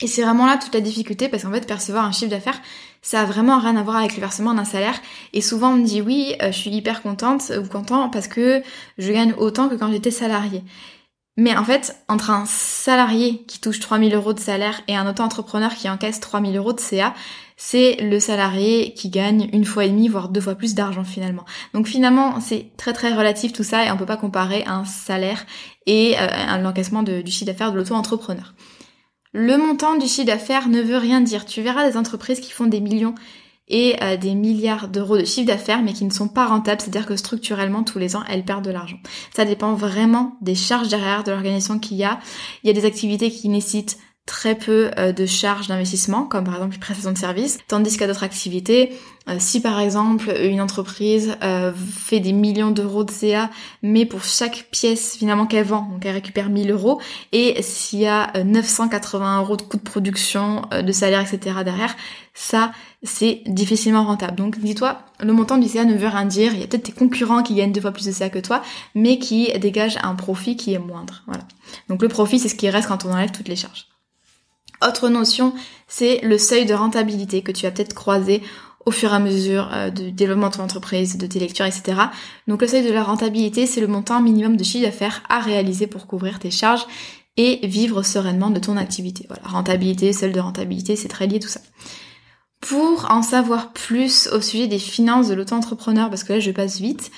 Et 0.00 0.06
c'est 0.06 0.22
vraiment 0.22 0.46
là 0.46 0.56
toute 0.56 0.74
la 0.74 0.80
difficulté 0.80 1.28
parce 1.28 1.44
qu'en 1.44 1.52
fait 1.52 1.66
percevoir 1.66 2.04
un 2.04 2.12
chiffre 2.12 2.30
d'affaires, 2.30 2.60
ça 3.04 3.20
a 3.20 3.24
vraiment 3.24 3.60
rien 3.60 3.76
à 3.76 3.82
voir 3.82 3.98
avec 3.98 4.16
le 4.16 4.20
versement 4.20 4.54
d'un 4.54 4.64
salaire. 4.64 4.98
Et 5.32 5.42
souvent 5.42 5.74
on 5.74 5.76
me 5.76 5.84
dit 5.84 6.00
oui, 6.00 6.34
euh, 6.42 6.50
je 6.50 6.58
suis 6.58 6.70
hyper 6.70 7.02
contente 7.02 7.52
ou 7.56 7.68
content 7.68 8.08
parce 8.08 8.26
que 8.26 8.62
je 8.98 9.12
gagne 9.12 9.34
autant 9.38 9.68
que 9.68 9.76
quand 9.76 9.92
j'étais 9.92 10.10
salarié. 10.10 10.64
Mais 11.36 11.56
en 11.56 11.64
fait, 11.64 11.96
entre 12.08 12.30
un 12.30 12.44
salarié 12.46 13.42
qui 13.48 13.60
touche 13.60 13.80
3000 13.80 14.14
euros 14.14 14.32
de 14.32 14.40
salaire 14.40 14.80
et 14.86 14.96
un 14.96 15.08
auto-entrepreneur 15.08 15.74
qui 15.74 15.90
encaisse 15.90 16.20
3000 16.20 16.56
euros 16.56 16.72
de 16.72 16.80
CA, 16.80 17.12
c'est 17.56 17.96
le 18.00 18.20
salarié 18.20 18.94
qui 18.94 19.10
gagne 19.10 19.50
une 19.52 19.64
fois 19.64 19.84
et 19.84 19.88
demie, 19.88 20.08
voire 20.08 20.28
deux 20.28 20.40
fois 20.40 20.54
plus 20.54 20.74
d'argent 20.74 21.04
finalement. 21.04 21.44
Donc 21.72 21.88
finalement, 21.88 22.40
c'est 22.40 22.70
très 22.76 22.92
très 22.92 23.12
relatif 23.12 23.52
tout 23.52 23.64
ça 23.64 23.84
et 23.84 23.90
on 23.90 23.96
peut 23.96 24.06
pas 24.06 24.16
comparer 24.16 24.64
un 24.66 24.84
salaire 24.84 25.44
et 25.86 26.14
euh, 26.18 26.56
l'encaissement 26.58 27.02
du 27.02 27.30
chiffre 27.30 27.46
d'affaires 27.46 27.72
de 27.72 27.78
l'auto-entrepreneur. 27.78 28.54
Le 29.36 29.58
montant 29.58 29.96
du 29.96 30.06
chiffre 30.06 30.28
d'affaires 30.28 30.68
ne 30.68 30.80
veut 30.80 30.96
rien 30.96 31.20
dire. 31.20 31.44
Tu 31.44 31.60
verras 31.60 31.90
des 31.90 31.96
entreprises 31.96 32.38
qui 32.38 32.52
font 32.52 32.66
des 32.66 32.78
millions 32.78 33.16
et 33.66 33.96
euh, 34.00 34.16
des 34.16 34.36
milliards 34.36 34.86
d'euros 34.86 35.18
de 35.18 35.24
chiffre 35.24 35.48
d'affaires 35.48 35.82
mais 35.82 35.92
qui 35.92 36.04
ne 36.04 36.12
sont 36.12 36.28
pas 36.28 36.46
rentables, 36.46 36.80
c'est-à-dire 36.80 37.04
que 37.04 37.16
structurellement 37.16 37.82
tous 37.82 37.98
les 37.98 38.14
ans 38.14 38.22
elles 38.28 38.44
perdent 38.44 38.64
de 38.64 38.70
l'argent. 38.70 38.98
Ça 39.34 39.44
dépend 39.44 39.74
vraiment 39.74 40.36
des 40.40 40.54
charges 40.54 40.86
derrière 40.86 41.24
de 41.24 41.32
l'organisation 41.32 41.80
qu'il 41.80 41.96
y 41.96 42.04
a. 42.04 42.20
Il 42.62 42.68
y 42.68 42.70
a 42.70 42.72
des 42.74 42.84
activités 42.86 43.32
qui 43.32 43.48
nécessitent 43.48 43.98
très 44.26 44.54
peu 44.54 44.90
euh, 44.98 45.12
de 45.12 45.26
charges 45.26 45.68
d'investissement, 45.68 46.24
comme 46.24 46.44
par 46.44 46.54
exemple 46.54 46.72
les 46.74 46.80
prestations 46.80 47.12
de 47.12 47.18
services, 47.18 47.58
tandis 47.68 47.96
qu'à 47.98 48.06
d'autres 48.06 48.22
activités, 48.22 48.92
euh, 49.28 49.36
si 49.38 49.60
par 49.60 49.80
exemple 49.80 50.34
une 50.42 50.62
entreprise 50.62 51.36
euh, 51.42 51.72
fait 51.74 52.20
des 52.20 52.32
millions 52.32 52.70
d'euros 52.70 53.04
de 53.04 53.10
CA, 53.10 53.50
mais 53.82 54.06
pour 54.06 54.24
chaque 54.24 54.68
pièce 54.70 55.16
finalement 55.16 55.46
qu'elle 55.46 55.66
vend, 55.66 55.88
donc 55.92 56.06
elle 56.06 56.14
récupère 56.14 56.48
1000 56.48 56.70
euros, 56.70 57.00
et 57.32 57.60
s'il 57.60 58.00
y 58.00 58.06
a 58.06 58.32
980 58.42 59.40
euros 59.40 59.56
de 59.58 59.62
coûts 59.62 59.76
de 59.76 59.82
production, 59.82 60.62
de 60.72 60.92
salaire, 60.92 61.20
etc. 61.20 61.56
derrière, 61.62 61.94
ça 62.32 62.72
c'est 63.02 63.42
difficilement 63.46 64.04
rentable. 64.04 64.36
Donc 64.36 64.58
dis-toi, 64.58 65.02
le 65.20 65.34
montant 65.34 65.58
du 65.58 65.68
CA 65.68 65.84
ne 65.84 65.94
veut 65.94 66.08
rien 66.08 66.24
dire, 66.24 66.54
il 66.54 66.60
y 66.60 66.64
a 66.64 66.66
peut-être 66.66 66.84
tes 66.84 66.92
concurrents 66.92 67.42
qui 67.42 67.54
gagnent 67.54 67.72
deux 67.72 67.82
fois 67.82 67.92
plus 67.92 68.06
de 68.06 68.12
CA 68.12 68.30
que 68.30 68.38
toi, 68.38 68.62
mais 68.94 69.18
qui 69.18 69.52
dégagent 69.58 69.98
un 70.02 70.14
profit 70.14 70.56
qui 70.56 70.72
est 70.72 70.78
moindre. 70.78 71.22
Voilà. 71.26 71.42
Donc 71.90 72.00
le 72.00 72.08
profit 72.08 72.38
c'est 72.38 72.48
ce 72.48 72.54
qui 72.54 72.70
reste 72.70 72.88
quand 72.88 73.04
on 73.04 73.12
enlève 73.12 73.30
toutes 73.30 73.48
les 73.48 73.56
charges. 73.56 73.86
Autre 74.86 75.08
notion, 75.08 75.54
c'est 75.88 76.20
le 76.22 76.38
seuil 76.38 76.66
de 76.66 76.74
rentabilité 76.74 77.42
que 77.42 77.52
tu 77.52 77.64
vas 77.64 77.70
peut-être 77.70 77.94
croiser 77.94 78.42
au 78.86 78.90
fur 78.90 79.12
et 79.12 79.16
à 79.16 79.18
mesure 79.18 79.70
euh, 79.72 79.90
du 79.90 80.12
développement 80.12 80.48
de 80.48 80.56
ton 80.56 80.62
entreprise, 80.62 81.16
de 81.16 81.26
tes 81.26 81.38
lectures, 81.38 81.64
etc. 81.64 81.94
Donc 82.48 82.60
le 82.60 82.68
seuil 82.68 82.84
de 82.84 82.92
la 82.92 83.02
rentabilité, 83.02 83.66
c'est 83.66 83.80
le 83.80 83.86
montant 83.86 84.20
minimum 84.20 84.56
de 84.56 84.64
chiffre 84.64 84.84
d'affaires 84.84 85.22
à 85.28 85.40
réaliser 85.40 85.86
pour 85.86 86.06
couvrir 86.06 86.38
tes 86.38 86.50
charges 86.50 86.86
et 87.36 87.66
vivre 87.66 88.02
sereinement 88.02 88.50
de 88.50 88.60
ton 88.60 88.76
activité. 88.76 89.26
Voilà, 89.28 89.42
rentabilité, 89.48 90.12
seuil 90.12 90.32
de 90.32 90.40
rentabilité, 90.40 90.96
c'est 90.96 91.08
très 91.08 91.26
lié 91.26 91.40
tout 91.40 91.48
ça. 91.48 91.60
Pour 92.60 93.10
en 93.10 93.22
savoir 93.22 93.72
plus 93.72 94.28
au 94.28 94.40
sujet 94.40 94.68
des 94.68 94.78
finances 94.78 95.28
de 95.28 95.34
l'auto-entrepreneur, 95.34 96.08
parce 96.08 96.24
que 96.24 96.34
là 96.34 96.40
je 96.40 96.50
passe 96.50 96.80
vite, 96.80 97.10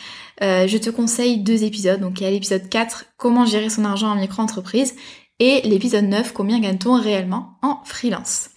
euh, 0.43 0.67
je 0.67 0.79
te 0.79 0.91
conseille 0.91 1.39
deux 1.39 1.65
épisodes. 1.65 2.01
Donc 2.01 2.21
il 2.21 2.25
y 2.25 2.27
a 2.27 2.31
l'épisode 2.31 2.69
4, 2.69 3.07
comment 3.17 3.45
gérer 3.45 3.71
son 3.71 3.85
argent 3.85 4.09
en 4.09 4.17
micro-entreprise, 4.17 4.95
et 5.39 5.61
l'épisode 5.63 6.05
9, 6.05 6.33
combien 6.33 6.61
gagne-t-on 6.61 7.01
réellement 7.01 7.59
en 7.63 7.81
freelance? 7.85 8.51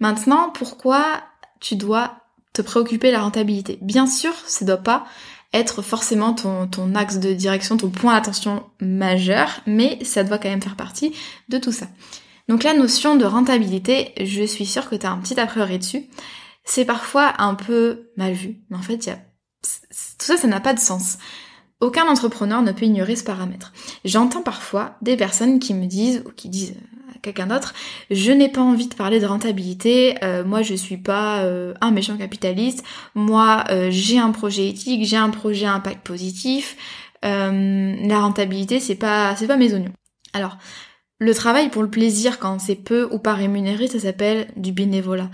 Maintenant, 0.00 0.50
pourquoi 0.50 1.22
tu 1.60 1.76
dois 1.76 2.16
te 2.52 2.62
préoccuper 2.62 3.08
de 3.08 3.12
la 3.12 3.22
rentabilité? 3.22 3.78
Bien 3.82 4.06
sûr, 4.06 4.32
ça 4.46 4.64
ne 4.64 4.70
doit 4.70 4.82
pas 4.82 5.06
être 5.52 5.82
forcément 5.82 6.34
ton, 6.34 6.94
axe 6.94 7.18
de 7.18 7.32
direction, 7.32 7.76
ton 7.76 7.90
point 7.90 8.14
d'attention 8.14 8.64
majeur, 8.80 9.60
mais 9.66 10.02
ça 10.04 10.24
doit 10.24 10.38
quand 10.38 10.48
même 10.48 10.62
faire 10.62 10.76
partie 10.76 11.14
de 11.48 11.58
tout 11.58 11.72
ça. 11.72 11.86
Donc 12.48 12.62
la 12.62 12.74
notion 12.74 13.16
de 13.16 13.24
rentabilité, 13.24 14.12
je 14.20 14.44
suis 14.44 14.66
sûre 14.66 14.88
que 14.88 14.96
tu 14.96 15.06
as 15.06 15.10
un 15.10 15.18
petit 15.18 15.38
a 15.40 15.46
priori 15.46 15.78
dessus. 15.78 16.06
C'est 16.64 16.84
parfois 16.84 17.34
un 17.38 17.54
peu 17.54 18.10
mal 18.16 18.32
vu, 18.32 18.58
mais 18.70 18.76
en 18.76 18.82
fait, 18.82 19.06
y 19.06 19.10
tout 19.10 20.24
ça, 20.24 20.36
ça 20.36 20.46
n'a 20.46 20.60
pas 20.60 20.74
de 20.74 20.78
sens. 20.78 21.18
Aucun 21.80 22.08
entrepreneur 22.08 22.62
ne 22.62 22.72
peut 22.72 22.86
ignorer 22.86 23.16
ce 23.16 23.24
paramètre. 23.24 23.72
J'entends 24.04 24.42
parfois 24.42 24.96
des 25.02 25.16
personnes 25.16 25.58
qui 25.58 25.74
me 25.74 25.86
disent, 25.86 26.22
ou 26.26 26.30
qui 26.30 26.48
disent 26.48 26.74
à 27.14 27.18
quelqu'un 27.18 27.48
d'autre, 27.48 27.74
je 28.10 28.32
n'ai 28.32 28.48
pas 28.48 28.62
envie 28.62 28.88
de 28.88 28.94
parler 28.94 29.20
de 29.20 29.26
rentabilité, 29.26 30.16
euh, 30.24 30.42
moi 30.42 30.62
je 30.62 30.74
suis 30.74 30.96
pas 30.96 31.40
euh, 31.40 31.74
un 31.82 31.90
méchant 31.90 32.16
capitaliste, 32.16 32.82
moi 33.14 33.64
euh, 33.70 33.88
j'ai 33.90 34.18
un 34.18 34.30
projet 34.30 34.68
éthique, 34.68 35.04
j'ai 35.04 35.18
un 35.18 35.28
projet 35.28 35.66
impact 35.66 36.06
positif, 36.06 36.76
la 37.22 38.20
rentabilité 38.20 38.78
c'est 38.78 38.94
pas 38.94 39.34
c'est 39.36 39.48
pas 39.48 39.56
mes 39.56 39.74
oignons. 39.74 39.92
Alors, 40.32 40.58
le 41.18 41.34
travail 41.34 41.70
pour 41.70 41.82
le 41.82 41.90
plaisir 41.90 42.38
quand 42.38 42.58
c'est 42.58 42.76
peu 42.76 43.08
ou 43.10 43.18
pas 43.18 43.34
rémunéré, 43.34 43.88
ça 43.88 43.98
s'appelle 43.98 44.48
du 44.56 44.72
bénévolat. 44.72 45.30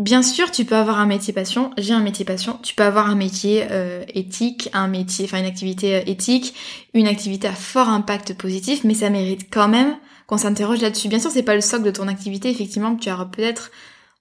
Bien 0.00 0.22
sûr, 0.22 0.50
tu 0.50 0.64
peux 0.64 0.76
avoir 0.76 0.98
un 0.98 1.04
métier 1.04 1.34
passion. 1.34 1.72
J'ai 1.76 1.92
un 1.92 2.00
métier 2.00 2.24
passion. 2.24 2.58
Tu 2.62 2.74
peux 2.74 2.84
avoir 2.84 3.10
un 3.10 3.14
métier 3.14 3.66
euh, 3.70 4.02
éthique, 4.08 4.70
un 4.72 4.88
métier, 4.88 5.26
enfin 5.26 5.40
une 5.40 5.44
activité 5.44 5.96
euh, 5.96 6.02
éthique, 6.06 6.54
une 6.94 7.06
activité 7.06 7.46
à 7.48 7.52
fort 7.52 7.90
impact 7.90 8.32
positif, 8.32 8.82
mais 8.82 8.94
ça 8.94 9.10
mérite 9.10 9.48
quand 9.52 9.68
même 9.68 9.98
qu'on 10.26 10.38
s'interroge 10.38 10.80
là-dessus. 10.80 11.08
Bien 11.08 11.18
sûr, 11.18 11.30
c'est 11.30 11.42
pas 11.42 11.54
le 11.54 11.60
socle 11.60 11.82
de 11.82 11.90
ton 11.90 12.08
activité. 12.08 12.48
Effectivement, 12.48 12.96
tu 12.96 13.10
auras 13.10 13.26
peut-être 13.26 13.72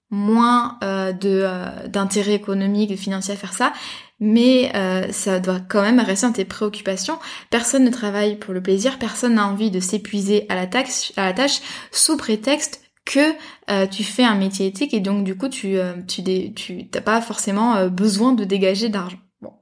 moins 0.10 0.77
euh, 0.84 1.13
de 1.13 1.48
d'intérêt 1.88 2.34
économique, 2.34 2.89
de 2.89 2.98
financier 2.98 3.34
à 3.36 3.38
faire 3.38 3.53
ça, 3.53 3.72
mais 4.20 4.74
ça 5.13 5.39
doit 5.39 5.62
quand 5.62 5.82
même 5.82 6.01
rester 6.01 6.27
dans 6.27 6.34
tes 6.34 6.44
préoccupations. 6.44 7.18
Personne 7.51 7.86
ne 7.86 7.89
travaille 7.89 8.36
pour 8.36 8.53
le 8.53 8.62
plaisir, 8.62 9.00
personne 9.00 9.36
n'a 9.36 9.48
envie 9.48 9.72
de 9.72 9.80
s'épuiser 9.80 10.46
à 10.50 10.56
la 10.56 10.68
tâche, 10.68 11.13
à 11.15 11.24
la 11.24 11.32
tâche 11.32 11.62
sous 11.94 12.18
prétexte 12.18 12.82
que 13.10 13.34
euh, 13.72 13.88
tu 13.88 14.04
fais 14.04 14.24
un 14.24 14.36
métier 14.36 14.68
éthique 14.68 14.94
et 14.94 15.00
donc 15.00 15.24
du 15.24 15.36
coup 15.36 15.50
tu 15.50 15.80
euh, 15.80 15.96
tu 16.06 16.86
pas 17.04 17.22
forcément 17.22 17.75
euh, 17.75 17.89
besoin 17.89 18.34
de 18.34 18.44
dégager 18.44 18.88
d'argent. 18.88 19.18
Bon. 19.42 19.54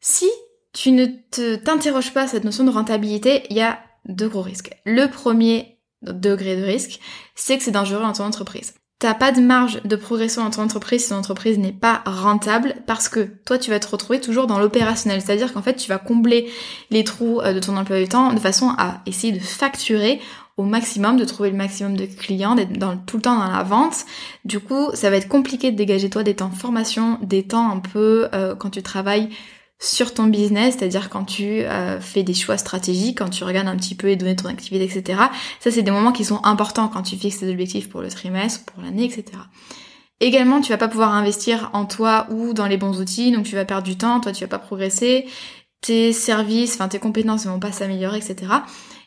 Si 0.00 0.28
tu 0.72 0.90
ne 0.90 1.06
te 1.06 1.54
t'interroges 1.54 2.12
pas 2.12 2.26
cette 2.26 2.42
notion 2.42 2.64
de 2.64 2.70
rentabilité, 2.70 3.44
il 3.48 3.56
y 3.56 3.62
a 3.62 3.78
deux 4.06 4.28
gros 4.28 4.42
risques. 4.42 4.72
Le 4.84 5.06
premier 5.06 5.78
degré 6.02 6.56
de 6.56 6.64
risque, 6.64 6.98
c'est 7.36 7.56
que 7.56 7.62
c'est 7.62 7.70
dangereux 7.70 8.02
dans 8.02 8.12
ton 8.12 8.24
entreprise. 8.24 8.74
T'as 8.98 9.12
pas 9.12 9.30
de 9.30 9.40
marge 9.40 9.82
de 9.84 9.94
progression 9.94 10.42
dans 10.42 10.50
ton 10.50 10.62
entreprise 10.62 11.02
si 11.02 11.08
ton 11.10 11.16
entreprise 11.16 11.58
n'est 11.58 11.72
pas 11.72 12.02
rentable 12.06 12.76
parce 12.86 13.10
que 13.10 13.28
toi 13.44 13.58
tu 13.58 13.70
vas 13.70 13.78
te 13.78 13.88
retrouver 13.88 14.20
toujours 14.20 14.46
dans 14.46 14.58
l'opérationnel, 14.58 15.20
c'est-à-dire 15.20 15.52
qu'en 15.52 15.60
fait 15.60 15.76
tu 15.76 15.88
vas 15.90 15.98
combler 15.98 16.50
les 16.90 17.04
trous 17.04 17.42
de 17.42 17.60
ton 17.60 17.76
emploi 17.76 17.98
du 17.98 18.08
temps 18.08 18.32
de 18.32 18.40
façon 18.40 18.72
à 18.78 19.02
essayer 19.04 19.34
de 19.34 19.38
facturer 19.38 20.18
au 20.56 20.62
maximum, 20.62 21.18
de 21.18 21.24
trouver 21.24 21.50
le 21.50 21.56
maximum 21.56 21.96
de 21.96 22.06
clients, 22.06 22.54
d'être 22.54 22.72
dans, 22.72 22.96
tout 22.96 23.16
le 23.16 23.22
temps 23.22 23.36
dans 23.36 23.50
la 23.50 23.62
vente. 23.62 24.06
Du 24.44 24.58
coup, 24.58 24.88
ça 24.94 25.10
va 25.10 25.16
être 25.16 25.28
compliqué 25.28 25.70
de 25.70 25.76
dégager 25.76 26.08
toi 26.08 26.22
des 26.22 26.34
temps 26.34 26.50
formation, 26.50 27.18
des 27.22 27.42
temps 27.42 27.70
un 27.70 27.80
peu 27.80 28.28
euh, 28.32 28.54
quand 28.54 28.70
tu 28.70 28.82
travailles 28.82 29.28
sur 29.78 30.14
ton 30.14 30.24
business, 30.24 30.76
c'est-à-dire 30.78 31.10
quand 31.10 31.24
tu 31.24 31.62
euh, 31.62 32.00
fais 32.00 32.22
des 32.22 32.34
choix 32.34 32.56
stratégiques, 32.56 33.18
quand 33.18 33.28
tu 33.28 33.44
regardes 33.44 33.68
un 33.68 33.76
petit 33.76 33.94
peu 33.94 34.06
les 34.06 34.16
données 34.16 34.34
de 34.34 34.42
ton 34.42 34.48
activité, 34.48 34.84
etc. 34.84 35.20
Ça, 35.60 35.70
c'est 35.70 35.82
des 35.82 35.90
moments 35.90 36.12
qui 36.12 36.24
sont 36.24 36.42
importants 36.44 36.88
quand 36.88 37.02
tu 37.02 37.16
fixes 37.16 37.40
tes 37.40 37.50
objectifs 37.50 37.88
pour 37.88 38.00
le 38.00 38.08
trimestre, 38.08 38.64
pour 38.64 38.82
l'année, 38.82 39.04
etc. 39.04 39.24
Également, 40.20 40.62
tu 40.62 40.70
vas 40.70 40.78
pas 40.78 40.88
pouvoir 40.88 41.12
investir 41.12 41.70
en 41.74 41.84
toi 41.84 42.26
ou 42.30 42.54
dans 42.54 42.66
les 42.66 42.78
bons 42.78 43.00
outils, 43.00 43.32
donc 43.32 43.44
tu 43.44 43.54
vas 43.54 43.66
perdre 43.66 43.86
du 43.86 43.98
temps, 43.98 44.20
toi 44.20 44.32
tu 44.32 44.44
vas 44.44 44.48
pas 44.48 44.58
progresser, 44.58 45.26
tes 45.82 46.14
services, 46.14 46.74
enfin 46.74 46.88
tes 46.88 46.98
compétences 46.98 47.44
ne 47.44 47.50
vont 47.50 47.60
pas 47.60 47.72
s'améliorer, 47.72 48.16
etc 48.16 48.46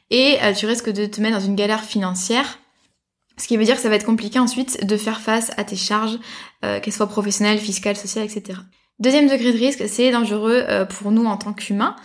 et 0.09 0.37
euh, 0.41 0.53
tu 0.53 0.65
risques 0.65 0.89
de 0.89 1.05
te 1.05 1.21
mettre 1.21 1.37
dans 1.39 1.45
une 1.45 1.55
galère 1.55 1.83
financière. 1.83 2.59
Ce 3.37 3.47
qui 3.47 3.57
veut 3.57 3.63
dire 3.63 3.75
que 3.75 3.81
ça 3.81 3.89
va 3.89 3.95
être 3.95 4.05
compliqué 4.05 4.39
ensuite 4.39 4.85
de 4.85 4.97
faire 4.97 5.21
face 5.21 5.51
à 5.57 5.63
tes 5.63 5.75
charges, 5.75 6.19
euh, 6.65 6.79
qu'elles 6.79 6.93
soient 6.93 7.07
professionnelles, 7.07 7.59
fiscales, 7.59 7.95
sociales, 7.95 8.25
etc. 8.25 8.59
Deuxième 8.99 9.29
degré 9.29 9.53
de 9.53 9.57
risque, 9.57 9.87
c'est 9.87 10.11
dangereux 10.11 10.65
euh, 10.67 10.85
pour 10.85 11.11
nous 11.11 11.25
en 11.25 11.37
tant 11.37 11.53
qu'humains. 11.53 11.95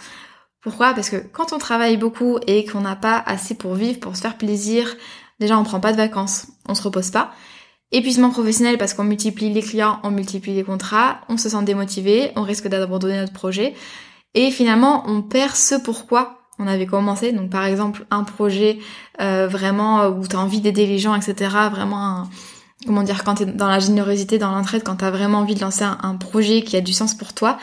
Pourquoi? 0.61 0.95
Parce 0.95 1.11
que 1.11 1.17
quand 1.17 1.53
on 1.53 1.59
travaille 1.59 1.97
beaucoup 1.97 2.39
et 2.47 2.65
qu'on 2.65 2.83
n'a 2.83 2.95
pas 2.95 3.23
assez 3.27 3.57
pour 3.57 3.75
vivre, 3.75 3.99
pour 3.99 4.15
se 4.15 4.21
faire 4.21 4.39
plaisir, 4.39 4.95
déjà 5.41 5.59
on 5.59 5.65
prend 5.65 5.81
pas 5.81 5.91
de 5.91 5.97
vacances, 5.97 6.47
on 6.69 6.75
se 6.77 6.83
repose 6.83 7.11
pas. 7.11 7.33
Épuisement 7.91 8.31
professionnel 8.31 8.79
parce 8.79 8.95
qu'on 8.95 9.03
multiplie 9.03 9.53
les 9.53 9.61
clients, 9.61 9.99
on 10.05 10.13
multiplie 10.13 10.55
les 10.55 10.63
contrats, 10.63 11.21
on 11.29 11.37
se 11.37 11.49
sent 11.49 11.63
démotivé, 11.65 12.31
on 12.37 12.43
risque 12.43 12.69
d'abandonner 12.69 13.19
notre 13.19 13.33
projet. 13.33 13.75
Et 14.35 14.53
finalement, 14.53 15.03
on 15.07 15.21
perd 15.21 15.55
ce 15.55 15.75
pourquoi 15.75 16.39
on 16.61 16.69
avait 16.69 16.87
commencé. 16.87 17.33
Donc 17.33 17.51
par 17.51 17.65
exemple, 17.65 18.07
un 18.13 18.23
projet 18.23 18.79
euh, 19.21 19.49
vraiment 19.49 20.07
où 20.07 20.27
tu 20.29 20.37
as 20.37 20.41
envie 20.41 20.61
d'aider 20.61 20.87
les 20.87 20.99
gens, 20.99 21.15
etc. 21.17 21.51
Vraiment, 21.71 22.29
comment 22.85 23.03
dire, 23.03 23.25
quand 23.25 23.37
tu 23.37 23.43
es 23.45 23.47
dans 23.47 23.69
la 23.69 23.79
générosité, 23.79 24.39
dans 24.39 24.53
l'entraide, 24.53 24.83
quand 24.85 24.97
tu 24.97 25.05
as 25.05 25.11
vraiment 25.11 25.39
envie 25.39 25.55
de 25.55 25.61
lancer 25.61 25.85
un 25.85 26.17
projet 26.17 26.63
qui 26.63 26.77
a 26.77 26.81
du 26.81 26.93
sens 26.93 27.15
pour 27.15 27.33
toi, 27.33 27.59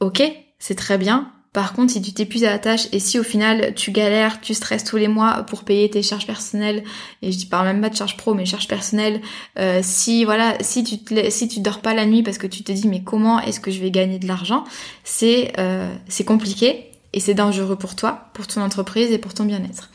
ok, 0.00 0.22
c'est 0.58 0.74
très 0.74 0.98
bien, 0.98 1.32
par 1.54 1.72
contre, 1.72 1.92
si 1.92 2.02
tu 2.02 2.12
t'épuises 2.12 2.42
à 2.42 2.50
la 2.50 2.58
tâche 2.58 2.88
et 2.90 2.98
si 2.98 3.16
au 3.16 3.22
final 3.22 3.74
tu 3.76 3.92
galères, 3.92 4.40
tu 4.40 4.54
stresses 4.54 4.82
tous 4.82 4.96
les 4.96 5.06
mois 5.06 5.44
pour 5.44 5.62
payer 5.62 5.88
tes 5.88 6.02
charges 6.02 6.26
personnelles, 6.26 6.82
et 7.22 7.30
je 7.30 7.46
parle 7.46 7.66
même 7.68 7.80
pas 7.80 7.90
de 7.90 7.94
charges 7.94 8.16
pro, 8.16 8.34
mais 8.34 8.44
charges 8.44 8.66
personnelles, 8.66 9.22
euh, 9.56 9.78
si 9.80 10.24
voilà, 10.24 10.56
si 10.60 10.82
tu 10.82 10.98
te, 10.98 11.30
si 11.30 11.46
tu 11.46 11.60
dors 11.60 11.78
pas 11.78 11.94
la 11.94 12.06
nuit 12.06 12.24
parce 12.24 12.38
que 12.38 12.48
tu 12.48 12.64
te 12.64 12.72
dis 12.72 12.88
mais 12.88 13.04
comment 13.04 13.38
est-ce 13.38 13.60
que 13.60 13.70
je 13.70 13.78
vais 13.80 13.92
gagner 13.92 14.18
de 14.18 14.26
l'argent, 14.26 14.64
c'est 15.04 15.52
euh, 15.58 15.94
c'est 16.08 16.24
compliqué 16.24 16.86
et 17.12 17.20
c'est 17.20 17.34
dangereux 17.34 17.76
pour 17.76 17.94
toi, 17.94 18.30
pour 18.34 18.48
ton 18.48 18.60
entreprise 18.60 19.12
et 19.12 19.18
pour 19.18 19.32
ton 19.32 19.44
bien-être. 19.44 19.90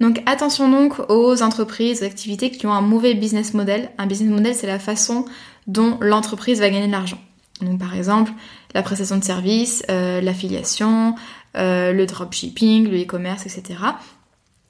Donc 0.00 0.22
attention 0.26 0.68
donc 0.68 0.98
aux 1.08 1.42
entreprises, 1.42 2.02
aux 2.02 2.04
activités 2.04 2.50
qui 2.50 2.66
ont 2.66 2.72
un 2.72 2.82
mauvais 2.82 3.14
business 3.14 3.54
model. 3.54 3.90
Un 3.98 4.06
business 4.06 4.30
model, 4.30 4.54
c'est 4.54 4.66
la 4.66 4.78
façon 4.78 5.24
dont 5.66 5.98
l'entreprise 6.00 6.60
va 6.60 6.68
gagner 6.68 6.86
de 6.86 6.92
l'argent. 6.92 7.18
Donc 7.62 7.78
par 7.78 7.94
exemple, 7.94 8.32
la 8.74 8.82
prestation 8.82 9.16
de 9.16 9.24
service, 9.24 9.82
euh, 9.90 10.20
l'affiliation, 10.20 11.14
euh, 11.56 11.92
le 11.92 12.04
dropshipping, 12.04 12.88
le 12.88 13.02
e-commerce, 13.02 13.46
etc. 13.46 13.78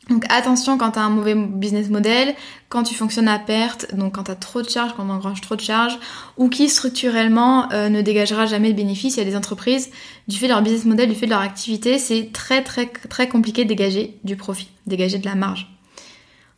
Donc 0.09 0.25
attention 0.29 0.79
quand 0.79 0.93
tu 0.93 0.99
as 1.01 1.03
un 1.03 1.11
mauvais 1.11 1.35
business 1.35 1.89
model, 1.89 2.35
quand 2.69 2.85
tu 2.85 2.95
fonctionnes 2.95 3.27
à 3.27 3.41
perte, 3.41 3.93
donc 3.95 4.15
quand 4.15 4.25
tu 4.25 4.37
trop 4.39 4.63
de 4.63 4.69
charges, 4.69 4.93
quand 4.97 5.05
on 5.05 5.11
engrange 5.11 5.41
trop 5.41 5.57
de 5.57 5.61
charges, 5.61 5.99
ou 6.37 6.49
qui 6.49 6.69
structurellement 6.69 7.73
euh, 7.73 7.89
ne 7.89 8.03
dégagera 8.03 8.47
jamais 8.47 8.71
de 8.71 8.77
bénéfices. 8.77 9.17
Il 9.17 9.19
y 9.19 9.23
a 9.23 9.29
des 9.29 9.37
entreprises, 9.37 9.91
du 10.29 10.37
fait 10.37 10.47
de 10.47 10.53
leur 10.53 10.63
business 10.63 10.85
model, 10.85 11.09
du 11.09 11.17
fait 11.17 11.27
de 11.27 11.33
leur 11.33 11.41
activité, 11.41 11.99
c'est 11.99 12.31
très 12.33 12.63
très 12.63 12.87
très 12.87 13.29
compliqué 13.29 13.65
de 13.65 13.69
dégager 13.69 14.17
du 14.23 14.37
profit, 14.37 14.69
dégager 14.87 15.19
de 15.19 15.25
la 15.25 15.35
marge. 15.35 15.69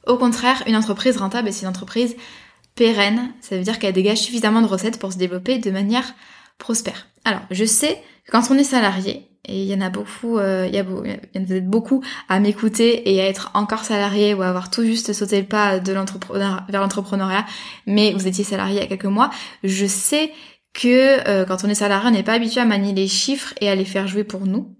Au 0.06 0.18
contraire, 0.18 0.62
une 0.66 0.76
entreprise 0.76 1.16
rentable, 1.16 1.50
c'est 1.52 1.62
une 1.62 1.68
entreprise 1.68 2.16
pérenne, 2.74 3.32
ça 3.40 3.56
veut 3.56 3.62
dire 3.62 3.78
qu'elle 3.78 3.94
dégage 3.94 4.18
suffisamment 4.18 4.60
de 4.60 4.66
recettes 4.66 4.98
pour 4.98 5.12
se 5.12 5.18
développer 5.18 5.58
de 5.58 5.70
manière 5.70 6.14
prospère. 6.58 7.06
Alors, 7.24 7.42
je 7.50 7.64
sais 7.64 8.02
que 8.24 8.32
quand 8.32 8.50
on 8.50 8.54
est 8.54 8.64
salarié, 8.64 9.28
et 9.48 9.62
il 9.62 9.66
y 9.66 9.74
en 9.74 9.80
a 9.80 9.88
beaucoup, 9.88 10.38
euh, 10.38 10.68
il 10.68 10.74
y 10.74 10.78
y 10.78 10.82
en 10.82 11.56
a 11.56 11.60
beaucoup 11.60 12.04
à 12.28 12.38
m'écouter 12.38 13.10
et 13.10 13.20
à 13.22 13.26
être 13.26 13.50
encore 13.54 13.84
salarié 13.84 14.34
ou 14.34 14.42
à 14.42 14.48
avoir 14.48 14.70
tout 14.70 14.84
juste 14.84 15.12
sauté 15.14 15.40
le 15.40 15.46
pas 15.46 15.80
de 15.80 15.92
vers 15.92 16.80
l'entrepreneuriat, 16.80 17.46
mais 17.86 18.12
vous 18.12 18.28
étiez 18.28 18.44
salarié 18.44 18.76
il 18.76 18.80
y 18.80 18.84
a 18.84 18.86
quelques 18.86 19.06
mois, 19.06 19.30
je 19.64 19.86
sais 19.86 20.32
que 20.74 21.26
euh, 21.28 21.44
quand 21.44 21.64
on 21.64 21.68
est 21.68 21.74
salarié, 21.74 22.08
on 22.08 22.12
n'est 22.12 22.22
pas 22.22 22.34
habitué 22.34 22.60
à 22.60 22.66
manier 22.66 22.92
les 22.92 23.08
chiffres 23.08 23.54
et 23.60 23.68
à 23.68 23.74
les 23.74 23.86
faire 23.86 24.06
jouer 24.06 24.24
pour 24.24 24.46
nous. 24.46 24.77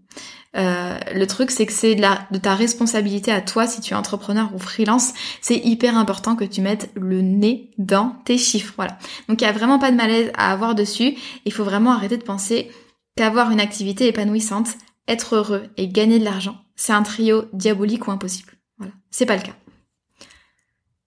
Euh, 0.59 0.99
le 1.15 1.27
truc, 1.27 1.51
c'est 1.51 1.67
que 1.67 1.73
c'est 1.73 1.95
de, 1.95 2.05
de 2.33 2.39
ta 2.39 2.55
responsabilité 2.55 3.31
à 3.31 3.41
toi, 3.41 3.67
si 3.67 3.81
tu 3.81 3.95
es 3.95 3.97
entrepreneur 3.97 4.51
ou 4.55 4.59
freelance, 4.59 5.13
c'est 5.41 5.57
hyper 5.57 5.97
important 5.97 6.35
que 6.37 6.45
tu 6.45 6.61
mettes 6.61 6.91
le 6.95 7.21
nez 7.21 7.71
dans 7.79 8.17
tes 8.25 8.39
chiffres. 8.39 8.75
Voilà. 8.77 8.99
Donc 9.29 9.41
il 9.41 9.45
y 9.45 9.49
a 9.49 9.53
vraiment 9.53 9.79
pas 9.79 9.91
de 9.91 9.97
malaise 9.97 10.31
à 10.37 10.53
avoir 10.53 10.75
dessus. 10.75 11.17
Il 11.45 11.53
faut 11.53 11.65
vraiment 11.65 11.93
arrêter 11.93 12.17
de 12.17 12.25
penser 12.25 12.71
qu'avoir 13.17 13.51
une 13.51 13.61
activité 13.61 14.07
épanouissante, 14.09 14.69
être 15.07 15.37
heureux 15.37 15.65
et 15.77 15.89
gagner 15.89 16.19
de 16.19 16.25
l'argent, 16.25 16.57
c'est 16.77 16.93
un 16.93 17.03
trio 17.03 17.45
diabolique 17.53 18.09
ou 18.09 18.11
impossible. 18.11 18.53
Voilà. 18.79 18.93
C'est 19.11 19.27
pas 19.27 19.37
le 19.37 19.43
cas. 19.43 19.55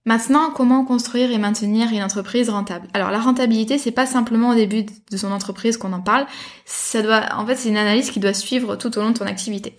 Maintenant, 0.06 0.50
comment 0.50 0.84
construire 0.84 1.32
et 1.32 1.38
maintenir 1.38 1.92
une 1.92 2.02
entreprise 2.02 2.50
rentable? 2.50 2.88
Alors 2.94 3.12
la 3.12 3.20
rentabilité, 3.20 3.78
c'est 3.78 3.92
pas 3.92 4.08
simplement 4.08 4.50
au 4.50 4.56
début 4.56 4.84
de 4.84 5.18
son 5.18 5.32
entreprise 5.32 5.78
qu'on 5.78 5.94
en 5.94 6.02
parle, 6.02 6.26
ça 6.66 7.04
doit 7.04 7.26
en 7.36 7.46
fait 7.46 7.56
c'est 7.56 7.70
une 7.70 7.78
analyse 7.78 8.10
qui 8.10 8.20
doit 8.20 8.34
suivre 8.34 8.76
tout 8.76 8.98
au 8.98 9.02
long 9.02 9.12
de 9.12 9.18
ton 9.18 9.28
activité. 9.28 9.78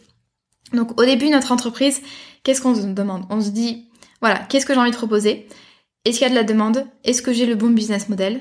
Donc 0.72 1.00
au 1.00 1.04
début 1.04 1.28
notre 1.28 1.50
entreprise, 1.50 2.02
qu'est-ce 2.44 2.62
qu'on 2.62 2.74
se 2.76 2.82
demande? 2.82 3.24
On 3.30 3.40
se 3.40 3.50
dit 3.50 3.88
voilà, 4.20 4.38
qu'est-ce 4.38 4.64
que 4.64 4.74
j'ai 4.74 4.78
envie 4.78 4.92
de 4.92 4.96
proposer? 4.96 5.48
Est-ce 6.04 6.18
qu'il 6.18 6.26
y 6.28 6.30
a 6.30 6.30
de 6.30 6.36
la 6.36 6.44
demande? 6.44 6.86
Est-ce 7.02 7.20
que 7.20 7.32
j'ai 7.32 7.46
le 7.46 7.56
bon 7.56 7.70
business 7.70 8.08
model? 8.08 8.40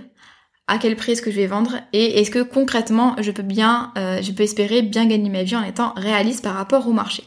À 0.68 0.78
quel 0.78 0.96
prix 0.96 1.14
est-ce 1.14 1.24
que 1.24 1.32
je 1.32 1.38
vais 1.38 1.48
vendre? 1.48 1.78
Et 1.94 2.22
est-ce 2.22 2.30
que 2.30 2.44
concrètement, 2.44 3.16
je 3.20 3.32
peux 3.32 3.42
bien 3.42 3.92
euh, 3.98 4.22
je 4.22 4.32
peux 4.32 4.44
espérer 4.44 4.84
bien 4.84 5.08
gagner 5.08 5.32
ma 5.32 5.42
vie 5.42 5.56
en 5.56 5.64
étant 5.64 5.94
réaliste 5.96 6.44
par 6.44 6.54
rapport 6.54 6.88
au 6.88 6.94
marché? 6.94 7.24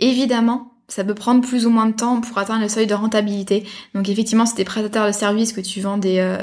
Évidemment, 0.00 0.72
ça 0.90 1.04
peut 1.04 1.14
prendre 1.14 1.46
plus 1.46 1.66
ou 1.66 1.70
moins 1.70 1.86
de 1.86 1.92
temps 1.92 2.20
pour 2.20 2.36
atteindre 2.38 2.62
le 2.62 2.68
seuil 2.68 2.86
de 2.86 2.94
rentabilité. 2.94 3.66
Donc 3.94 4.08
effectivement, 4.08 4.44
c'est 4.44 4.56
des 4.56 4.64
prestataires 4.64 5.06
de 5.06 5.12
services 5.12 5.52
que 5.52 5.60
tu 5.60 5.80
vends 5.80 5.98
des, 5.98 6.18
euh, 6.18 6.38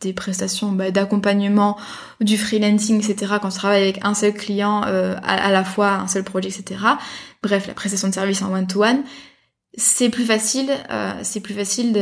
des 0.00 0.12
prestations 0.12 0.72
bah, 0.72 0.90
d'accompagnement, 0.90 1.78
du 2.20 2.36
freelancing, 2.36 2.98
etc. 2.98 3.34
Quand 3.40 3.50
tu 3.50 3.58
travailles 3.58 3.82
avec 3.82 4.04
un 4.04 4.14
seul 4.14 4.34
client 4.34 4.82
euh, 4.86 5.14
à, 5.22 5.50
la 5.50 5.64
fois, 5.64 5.92
un 5.92 6.08
seul 6.08 6.24
projet, 6.24 6.48
etc. 6.48 6.80
Bref, 7.42 7.66
la 7.66 7.74
prestation 7.74 8.08
de 8.08 8.14
service 8.14 8.42
en 8.42 8.52
one-to-one. 8.52 8.58
one 8.58 8.66
to 8.66 8.80
one 8.80 9.04
c'est 9.74 10.10
plus 10.10 10.24
facile, 10.24 10.70
euh, 10.90 11.12
c'est 11.22 11.40
plus 11.40 11.54
facile 11.54 11.92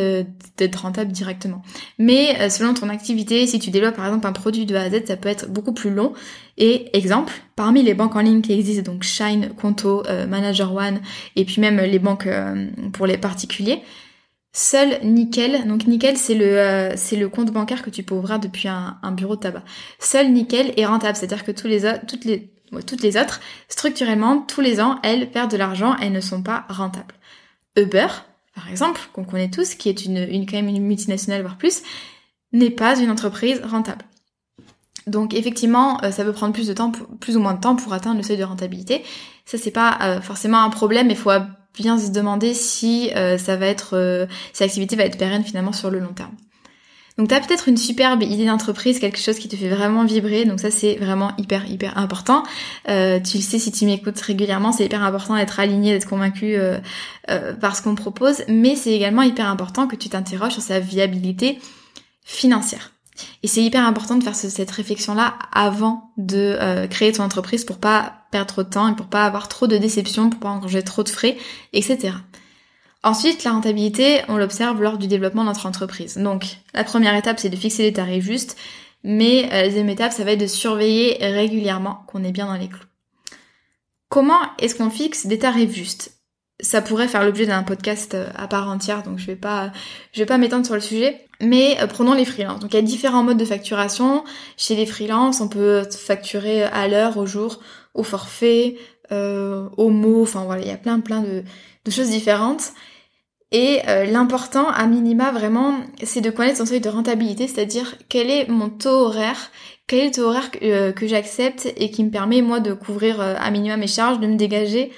d'être 0.57 0.77
rentable 0.77 1.12
directement. 1.12 1.62
Mais 1.99 2.37
euh, 2.41 2.49
selon 2.49 2.75
ton 2.75 2.89
activité, 2.89 3.47
si 3.47 3.61
tu 3.61 3.71
développes 3.71 3.95
par 3.95 4.07
exemple 4.07 4.27
un 4.27 4.33
produit 4.33 4.67
de 4.67 4.75
A 4.75 4.83
à 4.83 4.91
Z, 4.91 5.07
ça 5.07 5.17
peut 5.17 5.29
être 5.29 5.49
beaucoup 5.49 5.73
plus 5.73 5.91
long. 5.91 6.12
Et 6.59 6.97
exemple, 6.97 7.33
parmi 7.55 7.83
les 7.85 7.95
banques 7.95 8.17
en 8.17 8.21
ligne 8.21 8.43
qui 8.43 8.53
existent, 8.53 8.91
donc 8.91 9.05
Shine, 9.05 9.50
Conto, 9.57 10.05
euh, 10.07 10.27
Manager 10.27 10.75
One, 10.75 11.00
et 11.37 11.45
puis 11.45 11.61
même 11.61 11.81
les 11.81 12.00
banques 12.00 12.29
pour 12.93 13.07
les 13.07 13.19
particuliers, 13.19 13.83
seul 14.53 14.99
Nickel, 15.05 15.69
donc 15.69 15.87
Nickel 15.87 16.17
c'est 16.17 16.35
le 16.35 16.91
c'est 16.97 17.17
le 17.17 17.29
compte 17.29 17.53
bancaire 17.53 17.83
que 17.83 17.91
tu 17.91 18.03
peux 18.03 18.17
ouvrir 18.17 18.41
depuis 18.41 18.67
un, 18.67 19.12
bureau 19.12 19.37
de 19.37 19.41
tabac. 19.41 19.62
Seul 20.00 20.33
Nickel 20.33 20.73
est 20.77 20.87
rentable, 20.87 21.17
c'est-à-dire 21.17 21.45
que 21.45 21.53
les 21.69 21.83
toutes 22.09 22.25
les 22.25 22.50
toutes 22.87 23.03
les 23.03 23.17
autres, 23.17 23.41
structurellement, 23.69 24.39
tous 24.43 24.61
les 24.61 24.81
ans, 24.81 24.99
elles 25.03 25.31
perdent 25.31 25.50
de 25.50 25.57
l'argent, 25.57 25.97
elles 26.00 26.12
ne 26.12 26.21
sont 26.21 26.43
pas 26.43 26.67
rentables. 26.69 27.15
Uber, 27.77 28.09
par 28.55 28.69
exemple, 28.69 29.00
qu'on 29.12 29.25
connaît 29.25 29.50
tous, 29.50 29.75
qui 29.75 29.89
est 29.89 30.05
une, 30.05 30.19
une, 30.19 30.47
quand 30.47 30.57
même 30.57 30.69
une 30.69 30.83
multinationale 30.83 31.43
voire 31.43 31.57
plus, 31.57 31.83
n'est 32.53 32.71
pas 32.71 32.99
une 32.99 33.11
entreprise 33.11 33.61
rentable. 33.65 34.05
Donc 35.07 35.35
effectivement, 35.35 36.03
euh, 36.05 36.11
ça 36.11 36.25
peut 36.25 36.33
prendre 36.33 36.53
plus 36.53 36.67
de 36.67 36.73
temps, 36.73 36.93
plus 37.21 37.37
ou 37.37 37.41
moins 37.41 37.55
de 37.55 37.61
temps 37.61 37.77
pour 37.77 37.93
atteindre 37.93 38.19
le 38.19 38.23
seuil 38.23 38.37
de 38.37 38.45
rentabilité. 38.45 39.03
Ça 39.45 39.59
c'est 39.59 39.71
pas 39.71 39.99
euh, 40.03 40.21
forcément 40.21 40.62
un 40.62 40.71
problème, 40.71 41.07
mais 41.07 41.15
il 41.15 41.19
faut 41.19 41.31
bien 41.79 41.99
se 41.99 42.11
demander 42.11 42.55
si 42.55 43.11
euh, 43.15 43.39
ça 43.39 43.57
va 43.57 43.67
être, 43.67 44.29
si 44.53 44.62
l'activité 44.62 44.97
va 44.97 45.05
être 45.05 45.19
pérenne 45.19 45.45
finalement 45.45 45.73
sur 45.73 45.91
le 45.91 46.00
long 46.00 46.12
terme. 46.12 46.35
Donc 47.21 47.29
tu 47.29 47.35
as 47.35 47.41
peut-être 47.41 47.69
une 47.69 47.77
superbe 47.77 48.23
idée 48.23 48.47
d'entreprise, 48.47 48.99
quelque 48.99 49.19
chose 49.19 49.39
qui 49.39 49.47
te 49.47 49.55
fait 49.55 49.69
vraiment 49.69 50.07
vibrer, 50.07 50.47
donc 50.47 50.59
ça 50.59 50.71
c'est 50.71 50.97
vraiment 50.97 51.33
hyper 51.37 51.71
hyper 51.71 51.99
important. 51.99 52.45
Euh, 52.89 53.21
tu 53.21 53.37
le 53.37 53.43
sais 53.43 53.59
si 53.59 53.71
tu 53.71 53.85
m'écoutes 53.85 54.19
régulièrement, 54.19 54.73
c'est 54.73 54.87
hyper 54.87 55.03
important 55.03 55.37
d'être 55.37 55.61
aligné, 55.61 55.93
d'être 55.93 56.09
convaincu 56.09 56.55
euh, 56.57 56.79
euh, 57.29 57.53
par 57.53 57.77
ce 57.77 57.83
qu'on 57.83 57.95
propose, 57.95 58.43
mais 58.49 58.75
c'est 58.75 58.93
également 58.93 59.21
hyper 59.21 59.50
important 59.50 59.87
que 59.87 59.97
tu 59.97 60.09
t'interroges 60.09 60.53
sur 60.53 60.62
sa 60.62 60.81
viabilité 60.81 61.59
financière. 62.25 62.93
Et 63.43 63.49
c'est 63.49 63.62
hyper 63.62 63.87
important 63.87 64.17
de 64.17 64.25
faire 64.25 64.35
cette 64.35 64.71
réflexion-là 64.71 65.35
avant 65.53 66.12
de 66.17 66.87
créer 66.87 67.12
ton 67.12 67.25
entreprise 67.25 67.67
pour 67.67 67.77
pas 67.77 68.15
perdre 68.31 68.47
trop 68.47 68.62
de 68.62 68.71
temps 68.71 68.89
et 68.89 68.97
pour 68.97 69.09
pas 69.09 69.27
avoir 69.27 69.49
trop 69.49 69.67
de 69.67 69.77
déceptions, 69.77 70.31
pour 70.31 70.41
pas 70.41 70.49
engranger 70.49 70.83
trop 70.83 71.03
de 71.03 71.11
frais, 71.11 71.37
etc. 71.75 72.15
Ensuite, 73.02 73.45
la 73.45 73.52
rentabilité, 73.52 74.21
on 74.28 74.37
l'observe 74.37 74.83
lors 74.83 74.99
du 74.99 75.07
développement 75.07 75.42
de 75.42 75.49
notre 75.49 75.64
entreprise. 75.64 76.19
Donc, 76.19 76.59
la 76.75 76.85
première 76.85 77.14
étape, 77.14 77.40
c'est 77.40 77.49
de 77.49 77.57
fixer 77.57 77.83
les 77.85 77.92
tarifs 77.95 78.25
justes, 78.25 78.59
mais 79.04 79.47
euh, 79.47 79.62
la 79.62 79.69
deuxième 79.69 79.88
étape, 79.88 80.12
ça 80.12 80.23
va 80.23 80.33
être 80.33 80.40
de 80.40 80.47
surveiller 80.47 81.16
régulièrement 81.21 82.04
qu'on 82.07 82.25
est 82.25 82.33
bien 82.33 82.47
dans 82.47 82.57
les 82.57 82.69
clous. 82.69 82.85
Comment 84.11 84.40
est-ce 84.59 84.75
qu'on 84.75 84.90
fixe 84.90 85.26
des 85.26 85.38
tarifs 85.38 85.75
justes? 85.75 86.19
Ça 86.61 86.83
pourrait 86.83 87.09
faire 87.09 87.25
l'objet 87.25 87.47
d'un 87.47 87.62
podcast 87.62 88.14
euh, 88.14 88.28
à 88.37 88.47
part 88.47 88.69
entière, 88.69 89.02
donc 89.02 89.19
je 89.19 89.26
vais 89.26 89.37
pas, 89.37 89.73
je 90.12 90.21
vais 90.21 90.26
pas 90.26 90.37
m'étendre 90.37 90.66
sur 90.66 90.75
le 90.75 90.83
sujet. 90.83 91.25
Mais 91.40 91.78
euh, 91.80 91.87
prenons 91.87 92.12
les 92.12 92.26
freelances. 92.26 92.61
Donc 92.61 92.75
il 92.75 92.76
y 92.76 92.80
a 92.80 92.83
différents 92.83 93.23
modes 93.23 93.38
de 93.38 93.47
facturation. 93.47 94.25
Chez 94.59 94.76
les 94.76 94.85
freelances, 94.85 95.40
on 95.40 95.49
peut 95.49 95.85
facturer 95.85 96.64
à 96.64 96.87
l'heure, 96.87 97.16
au 97.16 97.25
jour, 97.25 97.61
au 97.95 98.02
forfait, 98.02 98.76
au 99.11 99.88
mot. 99.88 100.23
Enfin 100.23 100.45
voilà, 100.45 100.61
il 100.61 100.69
y 100.69 100.73
a 100.73 100.76
plein 100.76 101.00
plein 101.00 101.23
de, 101.23 101.42
de 101.85 101.91
choses 101.91 102.11
différentes. 102.11 102.73
Et 103.53 103.81
euh, 103.89 104.05
l'important, 104.05 104.69
à 104.69 104.87
minima, 104.87 105.33
vraiment, 105.33 105.81
c'est 106.05 106.21
de 106.21 106.31
connaître 106.31 106.59
son 106.59 106.67
seuil 106.67 106.81
de 106.81 106.89
rentabilité, 106.89 107.49
c'est-à-dire 107.49 107.97
quel 108.09 108.31
est 108.31 108.49
mon 108.49 108.69
taux 108.69 109.07
horaire, 109.07 109.51
quel 109.89 109.99
est 110.01 110.05
le 110.07 110.11
taux 110.13 110.23
horaire 110.23 110.51
que, 110.53 110.65
euh, 110.65 111.09
j'accepte 111.09 111.73
et 111.77 111.91
qui 111.91 112.05
me 112.05 112.11
permet, 112.11 112.43
moi, 112.43 112.61
de 112.61 112.73
couvrir 112.73 113.21
euh, 113.21 113.35
à 113.39 113.51
minima 113.51 113.77
mes 113.77 113.89
charges, 113.89 114.21
de 114.21 114.27
me 114.29 114.37
dégager 114.37 114.93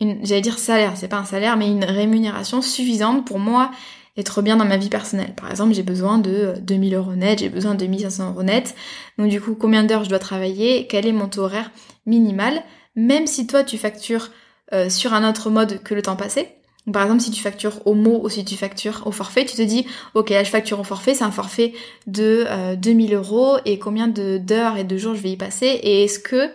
une, 0.00 0.24
j'allais 0.24 0.40
dire 0.40 0.58
salaire, 0.58 0.92
c'est 0.96 1.08
pas 1.08 1.18
un 1.18 1.24
salaire, 1.24 1.56
mais 1.56 1.68
une 1.68 1.84
rémunération 1.84 2.62
suffisante 2.62 3.26
pour 3.26 3.38
moi 3.38 3.70
être 4.16 4.42
bien 4.42 4.56
dans 4.56 4.64
ma 4.64 4.76
vie 4.76 4.88
personnelle. 4.88 5.34
Par 5.34 5.50
exemple, 5.50 5.72
j'ai 5.74 5.82
besoin 5.82 6.18
de 6.18 6.54
2000 6.60 6.94
euros 6.94 7.14
net, 7.14 7.38
j'ai 7.38 7.48
besoin 7.48 7.74
de 7.74 7.86
1500 7.86 8.30
euros 8.30 8.42
net. 8.42 8.74
Donc 9.18 9.28
du 9.28 9.40
coup, 9.40 9.54
combien 9.54 9.84
d'heures 9.84 10.04
je 10.04 10.10
dois 10.10 10.18
travailler 10.18 10.86
Quel 10.86 11.06
est 11.06 11.12
mon 11.12 11.28
taux 11.28 11.42
horaire 11.42 11.70
minimal? 12.04 12.62
Même 12.94 13.26
si 13.26 13.46
toi, 13.46 13.64
tu 13.64 13.78
factures 13.78 14.30
euh, 14.72 14.88
sur 14.88 15.14
un 15.14 15.28
autre 15.28 15.50
mode 15.50 15.82
que 15.82 15.94
le 15.94 16.02
temps 16.02 16.16
passé. 16.16 16.48
par 16.92 17.02
exemple, 17.02 17.20
si 17.22 17.30
tu 17.30 17.42
factures 17.42 17.86
au 17.86 17.94
mot 17.94 18.20
ou 18.22 18.28
si 18.28 18.44
tu 18.44 18.56
factures 18.56 19.02
au 19.06 19.12
forfait, 19.12 19.44
tu 19.44 19.56
te 19.56 19.62
dis, 19.62 19.86
ok, 20.14 20.30
là 20.30 20.44
je 20.44 20.50
facture 20.50 20.80
au 20.80 20.84
forfait, 20.84 21.14
c'est 21.14 21.24
un 21.24 21.30
forfait 21.30 21.72
de 22.06 22.74
2000 22.74 23.14
euros 23.14 23.56
et 23.64 23.78
combien 23.78 24.08
d'heures 24.08 24.76
et 24.76 24.84
de 24.84 24.96
jours 24.96 25.14
je 25.14 25.22
vais 25.22 25.30
y 25.30 25.36
passer 25.36 25.66
et 25.66 26.04
est-ce 26.04 26.18
que 26.18 26.50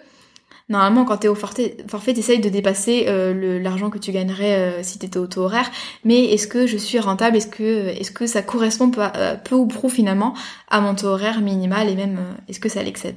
Normalement, 0.70 1.06
quand 1.06 1.18
t'es 1.18 1.30
au 1.30 1.36
forfait, 1.36 1.78
forfait 1.88 2.14
t'essayes 2.14 2.40
de 2.40 2.50
dépasser 2.50 3.06
euh, 3.08 3.58
l'argent 3.60 3.90
que 3.90 3.98
tu 3.98 4.12
gagnerais 4.12 4.80
euh, 4.80 4.84
si 4.84 5.00
t'étais 5.00 5.18
au 5.18 5.26
taux 5.26 5.44
horaire. 5.44 5.72
Mais 6.04 6.26
est-ce 6.26 6.48
que 6.48 6.68
je 6.68 6.76
suis 6.76 7.00
rentable? 7.00 7.38
Est-ce 7.38 7.48
que 7.48 7.88
est-ce 7.88 8.12
que 8.12 8.28
ça 8.28 8.42
correspond 8.42 8.90
peu, 8.92 9.02
euh, 9.02 9.36
peu, 9.36 9.56
ou 9.56 9.66
prou 9.66 9.88
finalement 9.88 10.34
à 10.70 10.82
mon 10.82 10.94
taux 10.94 11.08
horaire 11.08 11.40
minimal 11.40 11.88
et 11.88 11.96
même 11.96 12.20
est-ce 12.50 12.60
que 12.60 12.68
ça 12.68 12.84
l'excède? 12.84 13.16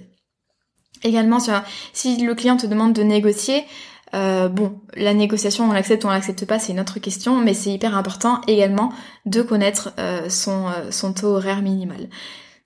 Également, 1.03 1.39
si 1.93 2.25
le 2.25 2.35
client 2.35 2.57
te 2.57 2.67
demande 2.67 2.93
de 2.93 3.03
négocier, 3.03 3.65
bon, 4.13 4.81
la 4.95 5.15
négociation, 5.15 5.69
on 5.69 5.73
l'accepte 5.73 6.05
ou 6.05 6.09
on 6.09 6.11
l'accepte 6.11 6.45
pas, 6.47 6.59
c'est 6.59 6.73
une 6.73 6.81
autre 6.81 6.99
question, 6.99 7.37
mais 7.37 7.55
c'est 7.55 7.71
hyper 7.71 7.97
important 7.97 8.41
également 8.47 8.93
de 9.27 9.43
connaître 9.43 9.93
son, 10.29 10.67
son 10.91 11.13
taux 11.13 11.37
horaire 11.37 11.63
minimal. 11.63 12.09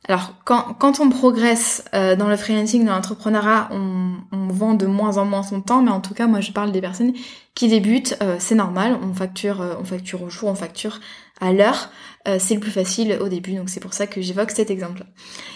Alors, 0.07 0.35
quand, 0.45 1.01
on 1.01 1.09
progresse 1.09 1.83
euh, 1.95 2.15
dans 2.15 2.29
le 2.29 2.37
freelancing, 2.37 2.85
dans 2.85 2.93
l'entrepreneuriat, 2.93 3.69
on, 3.71 4.17
on, 4.33 4.49
vend 4.49 4.75
de 4.75 4.85
moins 4.85 5.17
en 5.17 5.25
moins 5.25 5.43
son 5.43 5.63
temps, 5.63 5.81
mais 5.81 5.91
en 5.91 6.03
tout 6.03 6.13
cas, 6.13 6.27
moi, 6.27 6.41
je 6.41 6.53
parle 6.53 6.73
des 6.73 6.83
personnes 6.83 7.15
qui 7.55 7.69
débutent, 7.69 8.15
euh, 8.23 8.37
c'est 8.39 8.55
normal, 8.55 8.99
on 9.03 9.15
facture, 9.15 9.63
euh, 9.63 9.75
on 9.81 9.85
facture 9.85 10.23
au 10.23 10.29
jour, 10.29 10.51
on 10.51 10.55
facture 10.55 11.01
à 11.41 11.53
l'heure, 11.53 11.91
c'est 12.39 12.55
le 12.55 12.61
plus 12.61 12.71
facile 12.71 13.19
au 13.21 13.29
début, 13.29 13.55
donc 13.55 13.69
c'est 13.69 13.81
pour 13.81 13.93
ça 13.93 14.07
que 14.07 14.23
j'évoque 14.23 14.53
cet 14.53 14.71
exemple. 14.71 15.05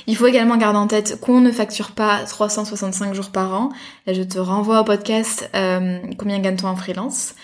Il 0.08 0.16
faut 0.16 0.26
également 0.26 0.56
garder 0.56 0.78
en 0.78 0.88
tête 0.88 1.20
qu'on 1.20 1.40
ne 1.40 1.52
facture 1.52 1.92
pas 1.92 2.24
365 2.24 3.14
jours 3.14 3.30
par 3.30 3.54
an. 3.54 3.70
Là, 4.06 4.12
je 4.12 4.22
te 4.22 4.40
renvoie 4.40 4.80
au 4.80 4.84
podcast 4.84 5.48
Combien 5.54 6.40
gagne-t-on 6.40 6.66
en 6.66 6.76
freelance? 6.76 7.36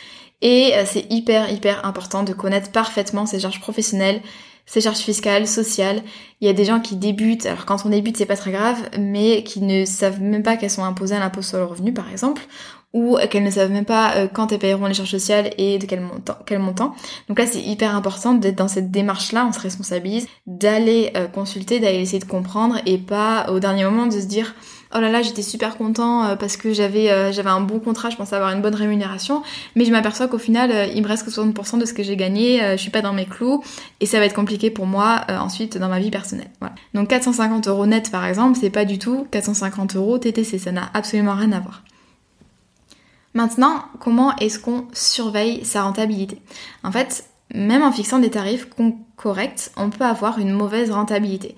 Et 0.43 0.73
c'est 0.85 1.07
hyper, 1.11 1.51
hyper 1.53 1.87
important 1.87 2.25
de 2.25 2.33
connaître 2.33 2.73
parfaitement 2.73 3.25
ses 3.25 3.39
charges 3.39 3.61
professionnelles, 3.61 4.21
ces 4.67 4.81
charges 4.81 4.99
fiscales, 4.99 5.47
sociales. 5.47 6.03
Il 6.41 6.47
y 6.47 6.51
a 6.51 6.53
des 6.53 6.65
gens 6.65 6.81
qui 6.81 6.97
débutent, 6.97 7.47
alors 7.47 7.65
quand 7.67 7.85
on 7.85 7.89
débute 7.89 8.17
c'est 8.17 8.27
pas 8.27 8.37
très 8.37 8.53
grave, 8.53 8.79
mais 8.99 9.43
qui 9.43 9.61
ne 9.61 9.85
savent 9.85 10.21
même 10.21 10.43
pas 10.43 10.57
qu'elles 10.57 10.71
sont 10.71 10.85
imposées 10.85 11.17
à 11.17 11.21
l'impôt 11.21 11.43
sur 11.43 11.59
le 11.59 11.65
revenu 11.65 11.93
par 11.93 12.11
exemple, 12.11 12.43
ou 12.93 13.19
qu'elles 13.29 13.43
ne 13.43 13.51
savent 13.51 13.73
même 13.73 13.85
pas 13.85 14.15
euh, 14.15 14.29
quand 14.33 14.53
elles 14.53 14.59
payeront 14.59 14.87
les 14.87 14.95
charges 14.95 15.11
sociales 15.11 15.51
et 15.59 15.79
de 15.79 15.85
quel 15.85 16.01
montant. 16.01 16.37
Quel 16.47 16.61
montant. 16.61 16.95
Donc 17.29 17.39
là 17.39 17.47
c'est 17.47 17.61
hyper 17.61 17.95
important 17.95 18.35
d'être 18.35 18.57
dans 18.57 18.69
cette 18.69 18.91
démarche-là, 18.91 19.47
on 19.49 19.53
se 19.53 19.61
responsabilise, 19.61 20.29
d'aller 20.47 21.13
euh, 21.17 21.27
consulter, 21.27 21.81
d'aller 21.81 21.99
essayer 21.99 22.21
de 22.21 22.25
comprendre 22.25 22.77
et 22.87 22.99
pas 22.99 23.51
au 23.51 23.59
dernier 23.59 23.85
moment 23.85 24.07
de 24.07 24.13
se 24.13 24.27
dire 24.27 24.55
oh 24.95 25.01
là 25.01 25.11
là 25.11 25.23
j'étais 25.23 25.43
super 25.43 25.77
content 25.77 26.25
euh, 26.25 26.37
parce 26.37 26.57
que 26.57 26.73
j'avais 26.73 27.11
euh, 27.11 27.33
j'avais 27.33 27.51
un 27.51 27.61
bon 27.61 27.81
contrat, 27.81 28.11
je 28.11 28.17
pensais 28.17 28.37
avoir 28.37 28.53
une 28.53 28.63
bonne 28.63 28.75
rémunération, 28.75 29.43
mais 29.75 29.85
je 29.85 29.91
m'aperçois 29.91 30.29
qu'au 30.29 30.39
final 30.39 30.71
euh, 30.71 30.87
il 30.87 31.03
me 31.03 31.09
reste 31.09 31.25
que 31.25 31.31
60% 31.31 31.79
de 31.79 31.85
ce 31.85 31.93
que 31.93 32.03
j'ai 32.03 32.17
gagné, 32.17 32.61
je 32.73 32.77
suis 32.77 32.91
pas 32.91 33.03
dans 33.03 33.13
mes 33.13 33.27
clous 33.27 33.63
et 34.01 34.07
ça 34.07 34.19
va 34.19 34.27
être 34.27 34.35
compliqué 34.35 34.71
pour 34.71 34.87
moi 34.87 35.23
ensuite 35.29 35.79
dans 35.79 35.89
ma 35.89 35.99
vie 35.99 36.11
personnelle. 36.11 36.51
Donc 36.95 37.09
450 37.09 37.69
euros 37.69 37.87
net 37.87 38.11
par 38.11 38.25
exemple, 38.25 38.59
c'est 38.61 38.71
pas 38.71 38.85
du 38.85 38.99
tout 38.99 39.27
450 39.31 39.97
euros 39.97 40.19
TTC, 40.19 40.59
ça 40.59 40.73
n'a 40.73 40.91
absolument 40.95 41.35
rien 41.35 41.53
à 41.53 41.61
voir. 41.61 41.83
Maintenant, 43.35 43.85
comment 43.99 44.37
est-ce 44.37 44.61
qu'on 44.61 44.87
surveille 44.93 45.65
sa 45.65 45.83
rentabilité? 45.83 46.41
En 46.85 46.93
fait, 46.93 47.25
même 47.53 47.83
en 47.83 47.91
fixant 47.91 48.21
des 48.21 48.31
tarifs 48.31 48.69
corrects, 49.17 49.71
on 49.77 49.91
peut 49.91 50.05
avoir 50.05 50.39
une 50.39 50.53
mauvaise 50.53 50.91
rentabilité. 50.93 51.57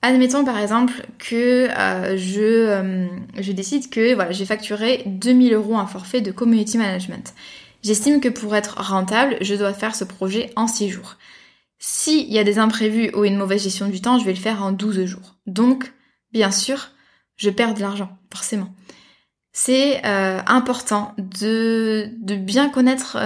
Admettons 0.00 0.44
par 0.44 0.58
exemple 0.58 1.06
que 1.18 1.68
euh, 1.76 2.16
je, 2.16 2.40
euh, 2.40 3.06
je, 3.38 3.50
décide 3.50 3.90
que 3.90 4.14
voilà, 4.14 4.30
j'ai 4.30 4.44
facturé 4.44 5.02
2000 5.06 5.54
euros 5.54 5.76
un 5.76 5.86
forfait 5.86 6.20
de 6.20 6.30
community 6.30 6.78
management. 6.78 7.34
J'estime 7.82 8.20
que 8.20 8.28
pour 8.28 8.54
être 8.54 8.80
rentable, 8.80 9.36
je 9.40 9.56
dois 9.56 9.72
faire 9.72 9.96
ce 9.96 10.04
projet 10.04 10.50
en 10.54 10.68
6 10.68 10.90
jours. 10.90 11.16
S'il 11.80 12.30
y 12.32 12.38
a 12.38 12.44
des 12.44 12.58
imprévus 12.58 13.10
ou 13.14 13.24
une 13.24 13.36
mauvaise 13.36 13.62
gestion 13.62 13.88
du 13.88 14.00
temps, 14.00 14.18
je 14.18 14.24
vais 14.24 14.32
le 14.32 14.38
faire 14.38 14.62
en 14.62 14.72
12 14.72 15.04
jours. 15.04 15.36
Donc, 15.46 15.92
bien 16.32 16.50
sûr, 16.52 16.90
je 17.36 17.50
perds 17.50 17.74
de 17.74 17.80
l'argent, 17.80 18.16
forcément. 18.32 18.72
C'est 19.52 20.04
euh, 20.04 20.40
important 20.46 21.14
de, 21.18 22.10
de, 22.18 22.36
bien 22.36 22.68
connaître 22.68 23.16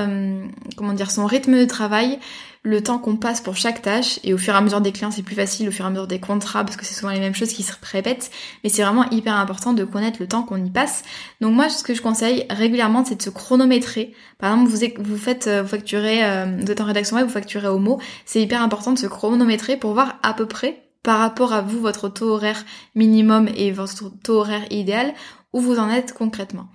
comment 0.77 0.93
dire 0.95 1.11
son 1.11 1.27
rythme 1.27 1.59
de 1.59 1.65
travail, 1.65 2.19
le 2.65 2.83
temps 2.83 2.99
qu'on 2.99 3.17
passe 3.17 3.41
pour 3.41 3.57
chaque 3.57 3.83
tâche 3.83 4.21
et 4.23 4.35
au 4.35 4.39
fur 4.39 4.55
et 4.55 4.57
à 4.57 4.61
mesure 4.61 4.81
des 4.81 4.93
clients 4.93 5.11
c'est 5.11 5.23
plus 5.23 5.35
facile, 5.35 5.69
au 5.69 5.73
fur 5.73 5.85
et 5.85 5.89
à 5.89 5.91
mesure 5.91 6.07
des 6.07 6.21
contrats 6.21 6.65
parce 6.65 6.77
que 6.77 6.85
c'est 6.85 6.95
souvent 6.95 7.11
les 7.13 7.21
mêmes 7.21 7.35
choses 7.35 7.53
qui 7.53 7.63
se 7.63 7.73
répètent, 7.83 8.31
mais 8.63 8.71
c'est 8.71 8.83
vraiment 8.83 9.09
hyper 9.11 9.35
important 9.35 9.73
de 9.73 9.85
connaître 9.85 10.19
le 10.21 10.29
temps 10.29 10.43
qu'on 10.43 10.65
y 10.65 10.71
passe. 10.71 11.03
Donc 11.41 11.55
moi 11.55 11.69
ce 11.69 11.83
que 11.83 11.95
je 11.95 12.03
conseille 12.03 12.47
régulièrement 12.51 13.05
c'est 13.05 13.17
de 13.17 13.23
se 13.23 13.31
chronométrer. 13.31 14.13
Par 14.39 14.53
exemple 14.53 14.71
vous, 14.71 15.05
vous 15.05 15.19
faites, 15.19 15.49
euh, 15.49 15.63
vous 15.63 15.69
facturez, 15.69 16.25
euh, 16.25 16.47
vous 16.61 16.73
en 16.81 16.85
rédaction 16.85 17.17
web, 17.17 17.27
vous 17.27 17.33
facturez 17.33 17.69
au 17.69 17.79
mot, 17.79 18.01
c'est 18.27 18.41
hyper 18.41 18.63
important 18.63 18.93
de 18.93 18.99
se 18.99 19.07
chronométrer 19.07 19.77
pour 19.77 19.93
voir 19.95 20.19
à 20.23 20.33
peu 20.33 20.47
près 20.47 20.83
par 21.03 21.19
rapport 21.19 21.53
à 21.53 21.63
vous, 21.63 21.81
votre 21.81 22.09
taux 22.09 22.29
horaire 22.29 22.65
minimum 22.95 23.49
et 23.57 23.73
votre 23.73 24.11
taux 24.23 24.39
horaire 24.39 24.65
idéal, 24.71 25.15
où 25.53 25.61
vous 25.61 25.79
en 25.79 25.91
êtes 25.91 26.13
concrètement. 26.13 26.69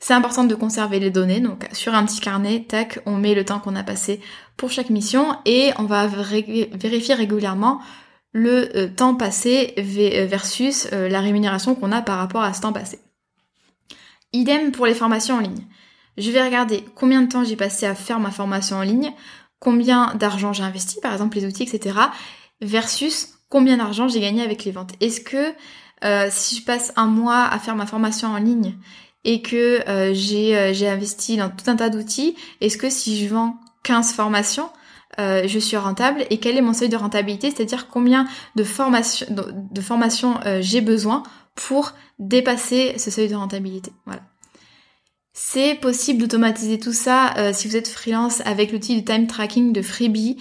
C'est 0.00 0.14
important 0.14 0.44
de 0.44 0.54
conserver 0.54 1.00
les 1.00 1.10
données, 1.10 1.40
donc 1.40 1.68
sur 1.72 1.94
un 1.94 2.04
petit 2.04 2.20
carnet, 2.20 2.64
tac, 2.68 3.00
on 3.04 3.16
met 3.16 3.34
le 3.34 3.44
temps 3.44 3.58
qu'on 3.58 3.74
a 3.74 3.82
passé 3.82 4.20
pour 4.56 4.70
chaque 4.70 4.90
mission 4.90 5.36
et 5.44 5.72
on 5.78 5.84
va 5.84 6.06
vérifier 6.06 7.14
régulièrement 7.14 7.80
le 8.32 8.76
euh, 8.76 8.88
temps 8.88 9.14
passé 9.14 9.74
euh, 9.78 10.26
versus 10.26 10.88
euh, 10.92 11.08
la 11.08 11.20
rémunération 11.20 11.74
qu'on 11.74 11.92
a 11.92 12.02
par 12.02 12.18
rapport 12.18 12.42
à 12.42 12.52
ce 12.52 12.60
temps 12.60 12.72
passé. 12.72 13.00
Idem 14.32 14.72
pour 14.72 14.86
les 14.86 14.94
formations 14.94 15.36
en 15.36 15.40
ligne. 15.40 15.66
Je 16.16 16.30
vais 16.30 16.42
regarder 16.42 16.84
combien 16.94 17.22
de 17.22 17.28
temps 17.28 17.44
j'ai 17.44 17.56
passé 17.56 17.86
à 17.86 17.94
faire 17.94 18.20
ma 18.20 18.30
formation 18.30 18.76
en 18.76 18.82
ligne, 18.82 19.12
combien 19.58 20.14
d'argent 20.14 20.52
j'ai 20.52 20.64
investi, 20.64 21.00
par 21.00 21.12
exemple 21.12 21.36
les 21.38 21.46
outils, 21.46 21.62
etc., 21.62 21.96
versus 22.60 23.34
combien 23.48 23.76
d'argent 23.76 24.08
j'ai 24.08 24.20
gagné 24.20 24.42
avec 24.42 24.64
les 24.64 24.72
ventes. 24.72 24.92
Est-ce 25.00 25.20
que 25.20 25.52
si 26.30 26.56
je 26.56 26.64
passe 26.64 26.92
un 26.96 27.06
mois 27.06 27.44
à 27.44 27.58
faire 27.60 27.76
ma 27.76 27.86
formation 27.86 28.28
en 28.28 28.38
ligne 28.38 28.74
et 29.28 29.42
que 29.42 29.82
euh, 29.86 30.14
euh, 30.14 30.72
j'ai 30.72 30.88
investi 30.88 31.36
dans 31.36 31.50
tout 31.50 31.70
un 31.70 31.76
tas 31.76 31.90
d'outils, 31.90 32.34
est-ce 32.62 32.78
que 32.78 32.88
si 32.88 33.22
je 33.22 33.28
vends 33.28 33.58
15 33.82 34.14
formations, 34.14 34.70
euh, 35.18 35.46
je 35.46 35.58
suis 35.58 35.76
rentable 35.76 36.24
et 36.30 36.38
quel 36.38 36.56
est 36.56 36.62
mon 36.62 36.72
seuil 36.72 36.88
de 36.88 36.96
rentabilité, 36.96 37.50
c'est-à-dire 37.50 37.88
combien 37.88 38.26
de, 38.56 38.64
formation, 38.64 39.26
de, 39.28 39.80
formations 39.82 40.40
j'ai 40.60 40.80
besoin 40.80 41.24
pour 41.54 41.92
dépasser 42.18 42.94
ce 42.96 43.10
seuil 43.10 43.28
de 43.28 43.34
rentabilité? 43.34 43.92
Voilà. 44.06 44.22
C'est 45.34 45.74
possible 45.74 46.22
d'automatiser 46.22 46.78
tout 46.78 46.94
ça 46.94 47.52
si 47.52 47.68
vous 47.68 47.76
êtes 47.76 47.86
freelance 47.86 48.40
avec 48.46 48.72
l'outil 48.72 49.00
de 49.00 49.04
time 49.04 49.26
tracking 49.26 49.74
de 49.74 49.82
Freebie 49.82 50.38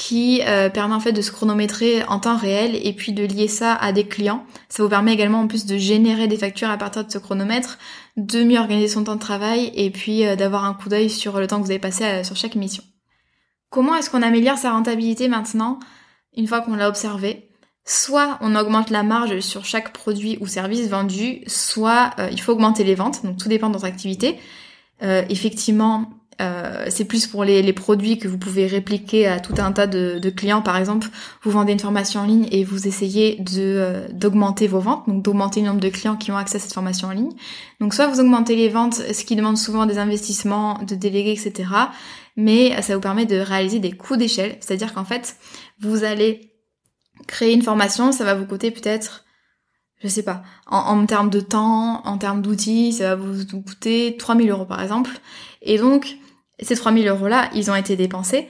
qui 0.00 0.40
euh, 0.46 0.70
permet 0.70 0.94
en 0.94 1.00
fait 1.00 1.12
de 1.12 1.20
se 1.20 1.30
chronométrer 1.30 2.02
en 2.04 2.20
temps 2.20 2.38
réel 2.38 2.74
et 2.74 2.94
puis 2.94 3.12
de 3.12 3.22
lier 3.22 3.48
ça 3.48 3.74
à 3.74 3.92
des 3.92 4.08
clients. 4.08 4.46
Ça 4.70 4.82
vous 4.82 4.88
permet 4.88 5.12
également 5.12 5.40
en 5.40 5.46
plus 5.46 5.66
de 5.66 5.76
générer 5.76 6.26
des 6.26 6.38
factures 6.38 6.70
à 6.70 6.78
partir 6.78 7.04
de 7.04 7.12
ce 7.12 7.18
chronomètre, 7.18 7.78
de 8.16 8.42
mieux 8.42 8.58
organiser 8.58 8.88
son 8.88 9.04
temps 9.04 9.16
de 9.16 9.20
travail 9.20 9.70
et 9.74 9.90
puis 9.90 10.26
euh, 10.26 10.36
d'avoir 10.36 10.64
un 10.64 10.72
coup 10.72 10.88
d'œil 10.88 11.10
sur 11.10 11.38
le 11.38 11.46
temps 11.46 11.58
que 11.58 11.64
vous 11.64 11.70
avez 11.70 11.78
passé 11.78 12.04
euh, 12.04 12.24
sur 12.24 12.34
chaque 12.34 12.54
mission. 12.54 12.82
Comment 13.68 13.94
est-ce 13.94 14.08
qu'on 14.08 14.22
améliore 14.22 14.56
sa 14.56 14.72
rentabilité 14.72 15.28
maintenant 15.28 15.78
une 16.34 16.46
fois 16.46 16.62
qu'on 16.62 16.76
l'a 16.76 16.88
observé? 16.88 17.50
Soit 17.84 18.38
on 18.40 18.56
augmente 18.56 18.88
la 18.88 19.02
marge 19.02 19.40
sur 19.40 19.66
chaque 19.66 19.92
produit 19.92 20.38
ou 20.40 20.46
service 20.46 20.88
vendu, 20.88 21.42
soit 21.46 22.14
il 22.30 22.40
faut 22.40 22.52
augmenter 22.52 22.84
les 22.84 22.94
ventes, 22.94 23.24
donc 23.24 23.36
tout 23.36 23.48
dépend 23.48 23.68
de 23.68 23.74
votre 23.74 23.86
activité. 23.86 24.38
effectivement, 25.00 26.10
euh, 26.40 26.86
c'est 26.88 27.04
plus 27.04 27.26
pour 27.26 27.44
les, 27.44 27.72
produits 27.72 28.18
que 28.18 28.26
vous 28.26 28.38
pouvez 28.38 28.66
répliquer 28.66 29.26
à 29.26 29.40
tout 29.40 29.54
un 29.58 29.72
tas 29.72 29.86
de, 29.86 30.30
clients. 30.30 30.62
Par 30.62 30.76
exemple, 30.76 31.08
vous 31.42 31.50
vendez 31.50 31.72
une 31.72 31.80
formation 31.80 32.20
en 32.20 32.24
ligne 32.24 32.48
et 32.50 32.64
vous 32.64 32.88
essayez 32.88 33.36
de 33.36 33.60
euh, 33.60 34.08
d'augmenter 34.12 34.66
vos 34.66 34.80
ventes, 34.80 35.08
donc 35.08 35.22
d'augmenter 35.22 35.60
le 35.60 35.66
nombre 35.66 35.80
de 35.80 35.88
clients 35.88 36.16
qui 36.16 36.32
ont 36.32 36.36
accès 36.36 36.56
à 36.56 36.60
cette 36.60 36.72
formation 36.72 37.08
en 37.08 37.12
ligne. 37.12 37.32
Donc 37.80 37.94
soit 37.94 38.06
vous 38.06 38.20
augmentez 38.20 38.56
les 38.56 38.68
ventes, 38.68 38.94
ce 38.94 39.24
qui 39.24 39.36
demande 39.36 39.58
souvent 39.58 39.86
des 39.86 39.98
investissements, 39.98 40.78
de 40.82 40.94
délégués, 40.94 41.32
etc. 41.32 41.68
Mais 42.36 42.80
ça 42.80 42.94
vous 42.94 43.00
permet 43.00 43.26
de 43.26 43.36
réaliser 43.36 43.78
des 43.78 43.92
coûts 43.92 44.16
d'échelle, 44.16 44.56
c'est-à-dire 44.60 44.94
qu'en 44.94 45.04
fait, 45.04 45.36
vous 45.80 46.04
allez 46.04 46.52
créer 47.26 47.52
une 47.52 47.62
formation, 47.62 48.12
ça 48.12 48.24
va 48.24 48.34
vous 48.34 48.46
coûter 48.46 48.70
peut-être 48.70 49.24
je 50.02 50.08
sais 50.08 50.22
pas, 50.22 50.42
en, 50.66 50.78
en, 50.78 51.04
termes 51.04 51.28
de 51.28 51.40
temps, 51.40 52.00
en 52.06 52.16
termes 52.16 52.40
d'outils, 52.40 52.94
ça 52.94 53.14
va 53.14 53.22
vous 53.22 53.44
coûter 53.62 54.16
3000 54.18 54.50
euros 54.50 54.64
par 54.64 54.80
exemple. 54.80 55.10
Et 55.60 55.76
donc, 55.76 56.16
ces 56.62 56.76
3000 56.76 57.08
euros-là, 57.08 57.50
ils 57.54 57.70
ont 57.70 57.74
été 57.74 57.96
dépensés. 57.96 58.48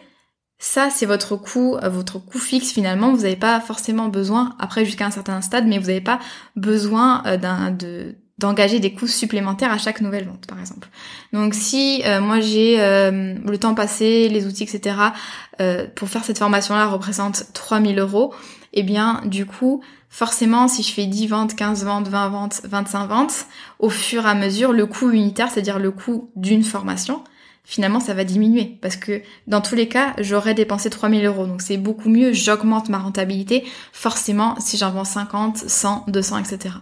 Ça, 0.63 0.91
c'est 0.91 1.07
votre 1.07 1.37
coût, 1.37 1.77
euh, 1.83 1.89
votre 1.89 2.19
coût 2.19 2.39
fixe 2.39 2.71
finalement. 2.71 3.13
Vous 3.13 3.23
n'avez 3.23 3.37
pas 3.37 3.61
forcément 3.61 4.09
besoin, 4.09 4.55
après 4.59 4.85
jusqu'à 4.85 5.07
un 5.07 5.11
certain 5.11 5.41
stade, 5.41 5.67
mais 5.67 5.79
vous 5.79 5.87
n'avez 5.87 6.03
pas 6.03 6.19
besoin 6.55 7.23
euh, 7.25 8.13
d'engager 8.37 8.79
des 8.79 8.93
coûts 8.93 9.07
supplémentaires 9.07 9.73
à 9.73 9.79
chaque 9.79 10.03
nouvelle 10.03 10.27
vente, 10.27 10.47
par 10.47 10.61
exemple. 10.61 10.89
Donc 11.33 11.55
si 11.55 12.03
euh, 12.05 12.21
moi 12.21 12.41
j'ai 12.41 12.77
le 12.77 13.57
temps 13.57 13.75
passé, 13.75 14.29
les 14.29 14.47
outils, 14.47 14.65
etc. 14.65 14.97
Pour 15.95 16.09
faire 16.09 16.25
cette 16.25 16.39
formation-là 16.39 16.87
représente 16.87 17.53
3000 17.55 17.99
euros, 17.99 18.35
eh 18.75 18.83
bien 18.83 19.23
du 19.25 19.47
coup, 19.47 19.83
forcément, 20.11 20.69
si 20.69 20.83
je 20.83 20.93
fais 20.93 21.07
10 21.07 21.27
ventes, 21.29 21.57
15 21.57 21.85
ventes, 21.85 22.09
20 22.09 22.29
ventes, 22.29 22.61
25 22.65 23.07
ventes, 23.07 23.47
au 23.79 23.89
fur 23.89 24.27
et 24.27 24.29
à 24.29 24.35
mesure, 24.35 24.73
le 24.73 24.85
coût 24.85 25.11
unitaire, 25.11 25.51
c'est-à-dire 25.51 25.79
le 25.79 25.91
coût 25.91 26.31
d'une 26.37 26.65
formation, 26.65 27.25
finalement 27.71 28.01
ça 28.01 28.13
va 28.15 28.25
diminuer. 28.25 28.79
Parce 28.83 28.97
que 28.97 29.23
dans 29.47 29.61
tous 29.61 29.77
les 29.77 29.89
cas 29.89 30.15
j'aurais 30.19 30.55
dépensé 30.55 30.91
3000 30.91 31.25
euros. 31.25 31.47
Donc 31.47 31.63
c'est 31.63 31.77
beaucoup 31.77 32.11
mieux. 32.11 32.33
J'augmente 32.33 32.89
ma 32.89 32.99
rentabilité. 32.99 33.65
Forcément 33.93 34.57
si 34.59 34.77
j'en 34.77 34.91
vends 34.91 35.05
50 35.05 35.57
100 35.57 36.05
200 36.09 36.39
etc 36.39 36.75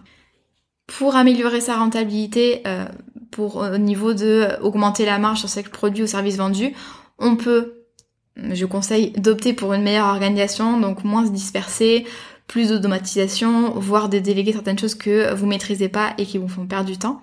pour 0.97 1.15
améliorer 1.15 1.61
sa 1.61 1.77
rentabilité, 1.77 2.63
euh, 2.65 2.85
pour 3.31 3.57
au 3.57 3.77
niveau 3.77 4.13
de 4.13 4.47
augmenter 4.61 5.05
la 5.05 5.19
marge 5.19 5.39
sur 5.39 5.49
chaque 5.49 5.69
produit 5.69 6.03
ou 6.03 6.07
service 6.07 6.37
vendu, 6.37 6.73
on 7.19 7.35
peut, 7.35 7.85
je 8.35 8.65
conseille 8.65 9.11
d'opter 9.11 9.53
pour 9.53 9.73
une 9.73 9.83
meilleure 9.83 10.07
organisation, 10.07 10.79
donc 10.79 11.03
moins 11.03 11.25
se 11.25 11.31
disperser, 11.31 12.07
plus 12.47 12.69
d'automatisation, 12.69 13.71
voire 13.79 14.09
de 14.09 14.17
déléguer 14.17 14.53
certaines 14.53 14.79
choses 14.79 14.95
que 14.95 15.31
vous 15.33 15.45
maîtrisez 15.45 15.89
pas 15.89 16.15
et 16.17 16.25
qui 16.25 16.39
vous 16.39 16.47
font 16.47 16.65
perdre 16.65 16.89
du 16.89 16.97
temps. 16.97 17.21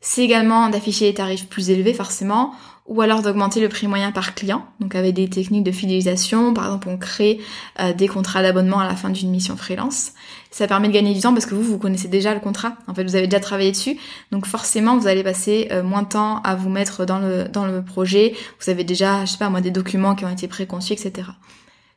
C'est 0.00 0.22
également 0.22 0.68
d'afficher 0.68 1.06
les 1.06 1.14
tarifs 1.14 1.48
plus 1.48 1.70
élevés 1.70 1.94
forcément, 1.94 2.52
ou 2.88 3.00
alors 3.00 3.22
d'augmenter 3.22 3.60
le 3.60 3.68
prix 3.68 3.88
moyen 3.88 4.12
par 4.12 4.34
client, 4.34 4.64
donc 4.80 4.94
avec 4.94 5.14
des 5.14 5.28
techniques 5.28 5.64
de 5.64 5.72
fidélisation, 5.72 6.54
par 6.54 6.66
exemple 6.66 6.88
on 6.88 6.98
crée 6.98 7.40
euh, 7.80 7.92
des 7.92 8.06
contrats 8.06 8.42
d'abonnement 8.42 8.78
à 8.78 8.86
la 8.86 8.94
fin 8.94 9.10
d'une 9.10 9.30
mission 9.30 9.56
freelance. 9.56 10.12
Ça 10.50 10.66
permet 10.66 10.88
de 10.88 10.92
gagner 10.92 11.12
du 11.12 11.20
temps 11.20 11.32
parce 11.32 11.46
que 11.46 11.54
vous, 11.54 11.62
vous 11.62 11.78
connaissez 11.78 12.08
déjà 12.08 12.32
le 12.32 12.40
contrat, 12.40 12.76
en 12.86 12.94
fait 12.94 13.04
vous 13.04 13.16
avez 13.16 13.26
déjà 13.26 13.40
travaillé 13.40 13.72
dessus, 13.72 13.98
donc 14.30 14.46
forcément 14.46 14.96
vous 14.96 15.08
allez 15.08 15.24
passer 15.24 15.68
euh, 15.72 15.82
moins 15.82 16.02
de 16.02 16.08
temps 16.08 16.40
à 16.42 16.54
vous 16.54 16.70
mettre 16.70 17.04
dans 17.04 17.18
le, 17.18 17.44
dans 17.44 17.66
le 17.66 17.82
projet, 17.82 18.34
vous 18.60 18.70
avez 18.70 18.84
déjà, 18.84 19.24
je 19.24 19.32
sais 19.32 19.38
pas 19.38 19.50
moi, 19.50 19.60
des 19.60 19.72
documents 19.72 20.14
qui 20.14 20.24
ont 20.24 20.30
été 20.30 20.46
préconçus, 20.46 20.92
etc. 20.92 21.28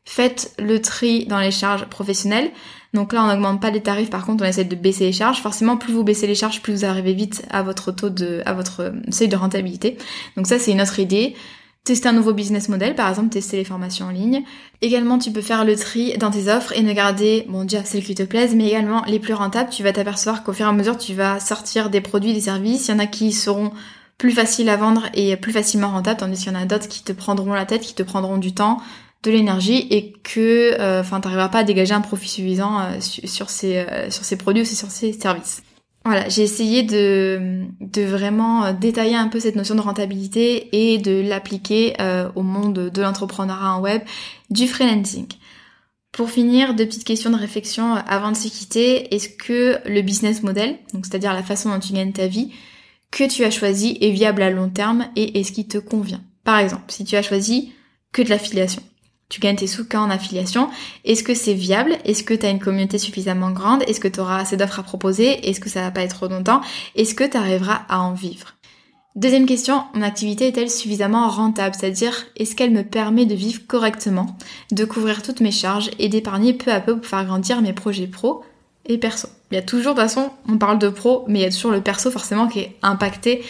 Faites 0.05 0.55
le 0.57 0.81
tri 0.81 1.27
dans 1.27 1.39
les 1.39 1.51
charges 1.51 1.85
professionnelles. 1.85 2.49
Donc 2.93 3.13
là, 3.13 3.23
on 3.23 3.27
n'augmente 3.27 3.61
pas 3.61 3.69
les 3.69 3.81
tarifs, 3.81 4.09
par 4.09 4.25
contre, 4.25 4.43
on 4.43 4.47
essaie 4.47 4.63
de 4.65 4.75
baisser 4.75 5.05
les 5.05 5.11
charges. 5.11 5.41
Forcément, 5.41 5.77
plus 5.77 5.93
vous 5.93 6.03
baissez 6.03 6.27
les 6.27 6.35
charges, 6.35 6.61
plus 6.61 6.73
vous 6.73 6.85
arrivez 6.85 7.13
vite 7.13 7.45
à 7.51 7.61
votre 7.61 7.91
taux 7.91 8.09
de, 8.09 8.41
à 8.45 8.53
votre 8.53 8.93
seuil 9.11 9.27
de 9.27 9.35
rentabilité. 9.35 9.97
Donc 10.35 10.47
ça, 10.47 10.57
c'est 10.57 10.71
une 10.71 10.81
autre 10.81 10.99
idée. 10.99 11.35
Tester 11.83 12.09
un 12.09 12.13
nouveau 12.13 12.33
business 12.33 12.67
model, 12.67 12.95
par 12.95 13.07
exemple, 13.09 13.29
tester 13.29 13.57
les 13.57 13.63
formations 13.63 14.07
en 14.07 14.11
ligne. 14.11 14.43
Également, 14.81 15.17
tu 15.17 15.31
peux 15.31 15.41
faire 15.41 15.65
le 15.65 15.75
tri 15.75 16.17
dans 16.17 16.29
tes 16.29 16.51
offres 16.51 16.73
et 16.75 16.81
ne 16.81 16.93
garder, 16.93 17.45
bon, 17.47 17.63
déjà, 17.63 17.83
celles 17.83 18.03
qui 18.03 18.15
te 18.15 18.23
plaisent, 18.23 18.55
mais 18.55 18.67
également 18.67 19.03
les 19.07 19.19
plus 19.19 19.33
rentables. 19.33 19.69
Tu 19.69 19.83
vas 19.83 19.93
t'apercevoir 19.93 20.43
qu'au 20.43 20.53
fur 20.53 20.65
et 20.65 20.69
à 20.69 20.73
mesure, 20.73 20.97
tu 20.97 21.13
vas 21.13 21.39
sortir 21.39 21.89
des 21.89 22.01
produits, 22.01 22.33
des 22.33 22.41
services. 22.41 22.87
Il 22.87 22.91
y 22.91 22.93
en 22.95 22.99
a 22.99 23.07
qui 23.07 23.31
seront 23.31 23.71
plus 24.17 24.31
faciles 24.31 24.69
à 24.69 24.75
vendre 24.75 25.03
et 25.13 25.35
plus 25.37 25.53
facilement 25.53 25.89
rentables, 25.89 26.19
tandis 26.19 26.43
qu'il 26.43 26.51
y 26.51 26.55
en 26.55 26.59
a 26.59 26.65
d'autres 26.65 26.89
qui 26.89 27.03
te 27.03 27.13
prendront 27.13 27.53
la 27.53 27.65
tête, 27.65 27.81
qui 27.81 27.95
te 27.95 28.03
prendront 28.03 28.37
du 28.37 28.53
temps, 28.53 28.79
de 29.23 29.31
l'énergie 29.31 29.87
et 29.89 30.13
que 30.23 30.79
euh, 30.79 31.01
enfin 31.01 31.19
t'arriveras 31.19 31.49
pas 31.49 31.59
à 31.59 31.63
dégager 31.63 31.93
un 31.93 32.01
profit 32.01 32.29
suffisant 32.29 32.79
euh, 32.79 32.99
sur 33.01 33.49
ces 33.49 33.77
euh, 33.77 34.09
sur 34.09 34.23
ces 34.23 34.37
produits 34.37 34.63
ou 34.63 34.65
sur 34.65 34.91
ces 34.91 35.13
services. 35.13 35.63
Voilà, 36.05 36.29
j'ai 36.29 36.43
essayé 36.43 36.83
de, 36.83 37.65
de 37.81 38.01
vraiment 38.03 38.71
détailler 38.71 39.15
un 39.15 39.27
peu 39.27 39.39
cette 39.41 39.57
notion 39.57 39.75
de 39.75 39.81
rentabilité 39.81 40.69
et 40.71 40.97
de 40.97 41.21
l'appliquer 41.21 41.93
au 42.35 42.41
monde 42.41 42.89
de 42.89 43.01
l'entrepreneuriat 43.01 43.73
en 43.75 43.81
web, 43.81 44.01
du 44.49 44.65
freelancing. 44.65 45.27
Pour 46.13 46.31
finir, 46.31 46.73
deux 46.73 46.85
petites 46.85 47.03
questions 47.03 47.29
de 47.29 47.35
réflexion 47.35 47.95
avant 48.07 48.31
de 48.31 48.37
se 48.37 48.47
quitter. 48.47 49.13
Est-ce 49.13 49.27
que 49.27 49.77
le 49.87 50.01
business 50.01 50.41
model, 50.41 50.77
donc 50.93 51.05
c'est-à-dire 51.05 51.33
la 51.33 51.43
façon 51.43 51.69
dont 51.69 51.79
tu 51.79 51.91
gagnes 51.91 52.13
ta 52.13 52.27
vie, 52.27 52.49
que 53.11 53.29
tu 53.29 53.43
as 53.43 53.51
choisi 53.51 53.97
est 53.99 54.11
viable 54.11 54.41
à 54.41 54.49
long 54.49 54.69
terme 54.69 55.07
et 55.17 55.39
est-ce 55.39 55.51
qu'il 55.51 55.67
te 55.67 55.77
convient? 55.77 56.21
Par 56.45 56.59
exemple, 56.59 56.85
si 56.87 57.03
tu 57.03 57.17
as 57.17 57.21
choisi 57.21 57.73
que 58.13 58.21
de 58.21 58.29
l'affiliation, 58.29 58.81
tu 59.29 59.39
gagnes 59.39 59.55
tes 59.55 59.67
sous 59.67 59.85
qu'en 59.87 60.09
affiliation. 60.09 60.69
Est-ce 61.05 61.23
que 61.23 61.35
c'est 61.35 61.53
viable? 61.53 61.97
Est-ce 62.03 62.23
que 62.23 62.33
tu 62.33 62.45
as 62.45 62.49
une 62.49 62.59
communauté 62.59 62.97
suffisamment 62.97 63.51
grande? 63.51 63.83
Est-ce 63.83 63.99
que 63.99 64.07
tu 64.07 64.19
auras 64.19 64.39
assez 64.39 64.57
d'offres 64.57 64.79
à 64.79 64.83
proposer? 64.83 65.47
Est-ce 65.47 65.59
que 65.59 65.69
ça 65.69 65.81
va 65.81 65.91
pas 65.91 66.01
être 66.01 66.15
trop 66.15 66.27
longtemps? 66.27 66.61
Est-ce 66.95 67.13
que 67.13 67.23
tu 67.23 67.37
arriveras 67.37 67.83
à 67.87 67.99
en 67.99 68.13
vivre? 68.13 68.55
Deuxième 69.15 69.45
question, 69.45 69.83
mon 69.95 70.01
activité 70.01 70.47
est-elle 70.47 70.69
suffisamment 70.69 71.27
rentable? 71.29 71.75
C'est-à-dire, 71.77 72.25
est-ce 72.37 72.55
qu'elle 72.55 72.71
me 72.71 72.83
permet 72.83 73.25
de 73.25 73.35
vivre 73.35 73.61
correctement, 73.67 74.37
de 74.71 74.85
couvrir 74.85 75.21
toutes 75.21 75.41
mes 75.41 75.51
charges 75.51 75.91
et 75.99 76.09
d'épargner 76.09 76.53
peu 76.53 76.71
à 76.71 76.79
peu 76.79 76.95
pour 76.95 77.05
faire 77.05 77.25
grandir 77.25 77.61
mes 77.61 77.73
projets 77.73 78.07
pro 78.07 78.43
et 78.85 78.97
perso? 78.97 79.27
Il 79.51 79.55
y 79.55 79.57
a 79.57 79.61
toujours, 79.61 79.93
de 79.93 80.01
toute 80.01 80.09
façon, 80.09 80.29
on 80.47 80.57
parle 80.57 80.79
de 80.79 80.89
pro, 80.89 81.25
mais 81.27 81.39
il 81.39 81.41
y 81.41 81.45
a 81.45 81.51
toujours 81.51 81.71
le 81.71 81.81
perso 81.81 82.11
forcément 82.11 82.47
qui 82.47 82.59
est 82.59 82.77
impacté 82.81 83.43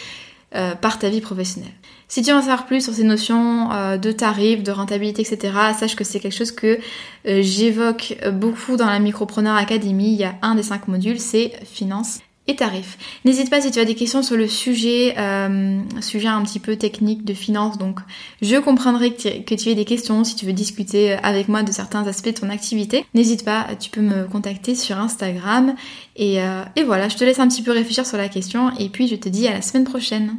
euh, 0.54 0.74
par 0.74 0.98
ta 0.98 1.08
vie 1.08 1.20
professionnelle. 1.20 1.72
Si 2.10 2.22
tu 2.22 2.32
veux 2.32 2.36
en 2.36 2.40
savoir 2.40 2.66
plus 2.66 2.82
sur 2.82 2.92
ces 2.92 3.04
notions 3.04 3.70
euh, 3.70 3.96
de 3.96 4.10
tarifs, 4.10 4.64
de 4.64 4.72
rentabilité, 4.72 5.22
etc., 5.22 5.54
sache 5.78 5.94
que 5.94 6.02
c'est 6.02 6.18
quelque 6.18 6.36
chose 6.36 6.50
que 6.50 6.80
euh, 7.28 7.40
j'évoque 7.40 8.16
beaucoup 8.32 8.76
dans 8.76 8.86
la 8.86 8.98
Micropreneur 8.98 9.54
Academy. 9.54 10.12
Il 10.12 10.18
y 10.18 10.24
a 10.24 10.34
un 10.42 10.56
des 10.56 10.64
cinq 10.64 10.88
modules, 10.88 11.20
c'est 11.20 11.52
finance 11.64 12.18
et 12.48 12.56
tarifs. 12.56 12.98
N'hésite 13.24 13.48
pas 13.48 13.60
si 13.60 13.70
tu 13.70 13.78
as 13.78 13.84
des 13.84 13.94
questions 13.94 14.24
sur 14.24 14.36
le 14.36 14.48
sujet, 14.48 15.14
euh, 15.18 15.78
sujet 16.00 16.26
un 16.26 16.42
petit 16.42 16.58
peu 16.58 16.74
technique 16.74 17.24
de 17.24 17.32
finance. 17.32 17.78
Donc, 17.78 18.00
je 18.42 18.56
comprendrai 18.56 19.14
que 19.14 19.54
tu, 19.54 19.68
aies 19.68 19.74
des 19.76 19.84
questions 19.84 20.24
si 20.24 20.34
tu 20.34 20.46
veux 20.46 20.52
discuter 20.52 21.12
avec 21.12 21.46
moi 21.46 21.62
de 21.62 21.70
certains 21.70 22.04
aspects 22.08 22.34
de 22.34 22.40
ton 22.40 22.50
activité. 22.50 23.04
N'hésite 23.14 23.44
pas, 23.44 23.68
tu 23.78 23.88
peux 23.88 24.00
me 24.00 24.24
contacter 24.24 24.74
sur 24.74 24.98
Instagram. 24.98 25.76
Et, 26.16 26.38
et 26.74 26.82
voilà, 26.82 27.08
je 27.08 27.16
te 27.16 27.22
laisse 27.22 27.38
un 27.38 27.46
petit 27.46 27.62
peu 27.62 27.70
réfléchir 27.70 28.04
sur 28.04 28.16
la 28.16 28.28
question 28.28 28.76
et 28.78 28.88
puis 28.88 29.06
je 29.06 29.14
te 29.14 29.28
dis 29.28 29.46
à 29.46 29.52
la 29.52 29.62
semaine 29.62 29.84
prochaine. 29.84 30.34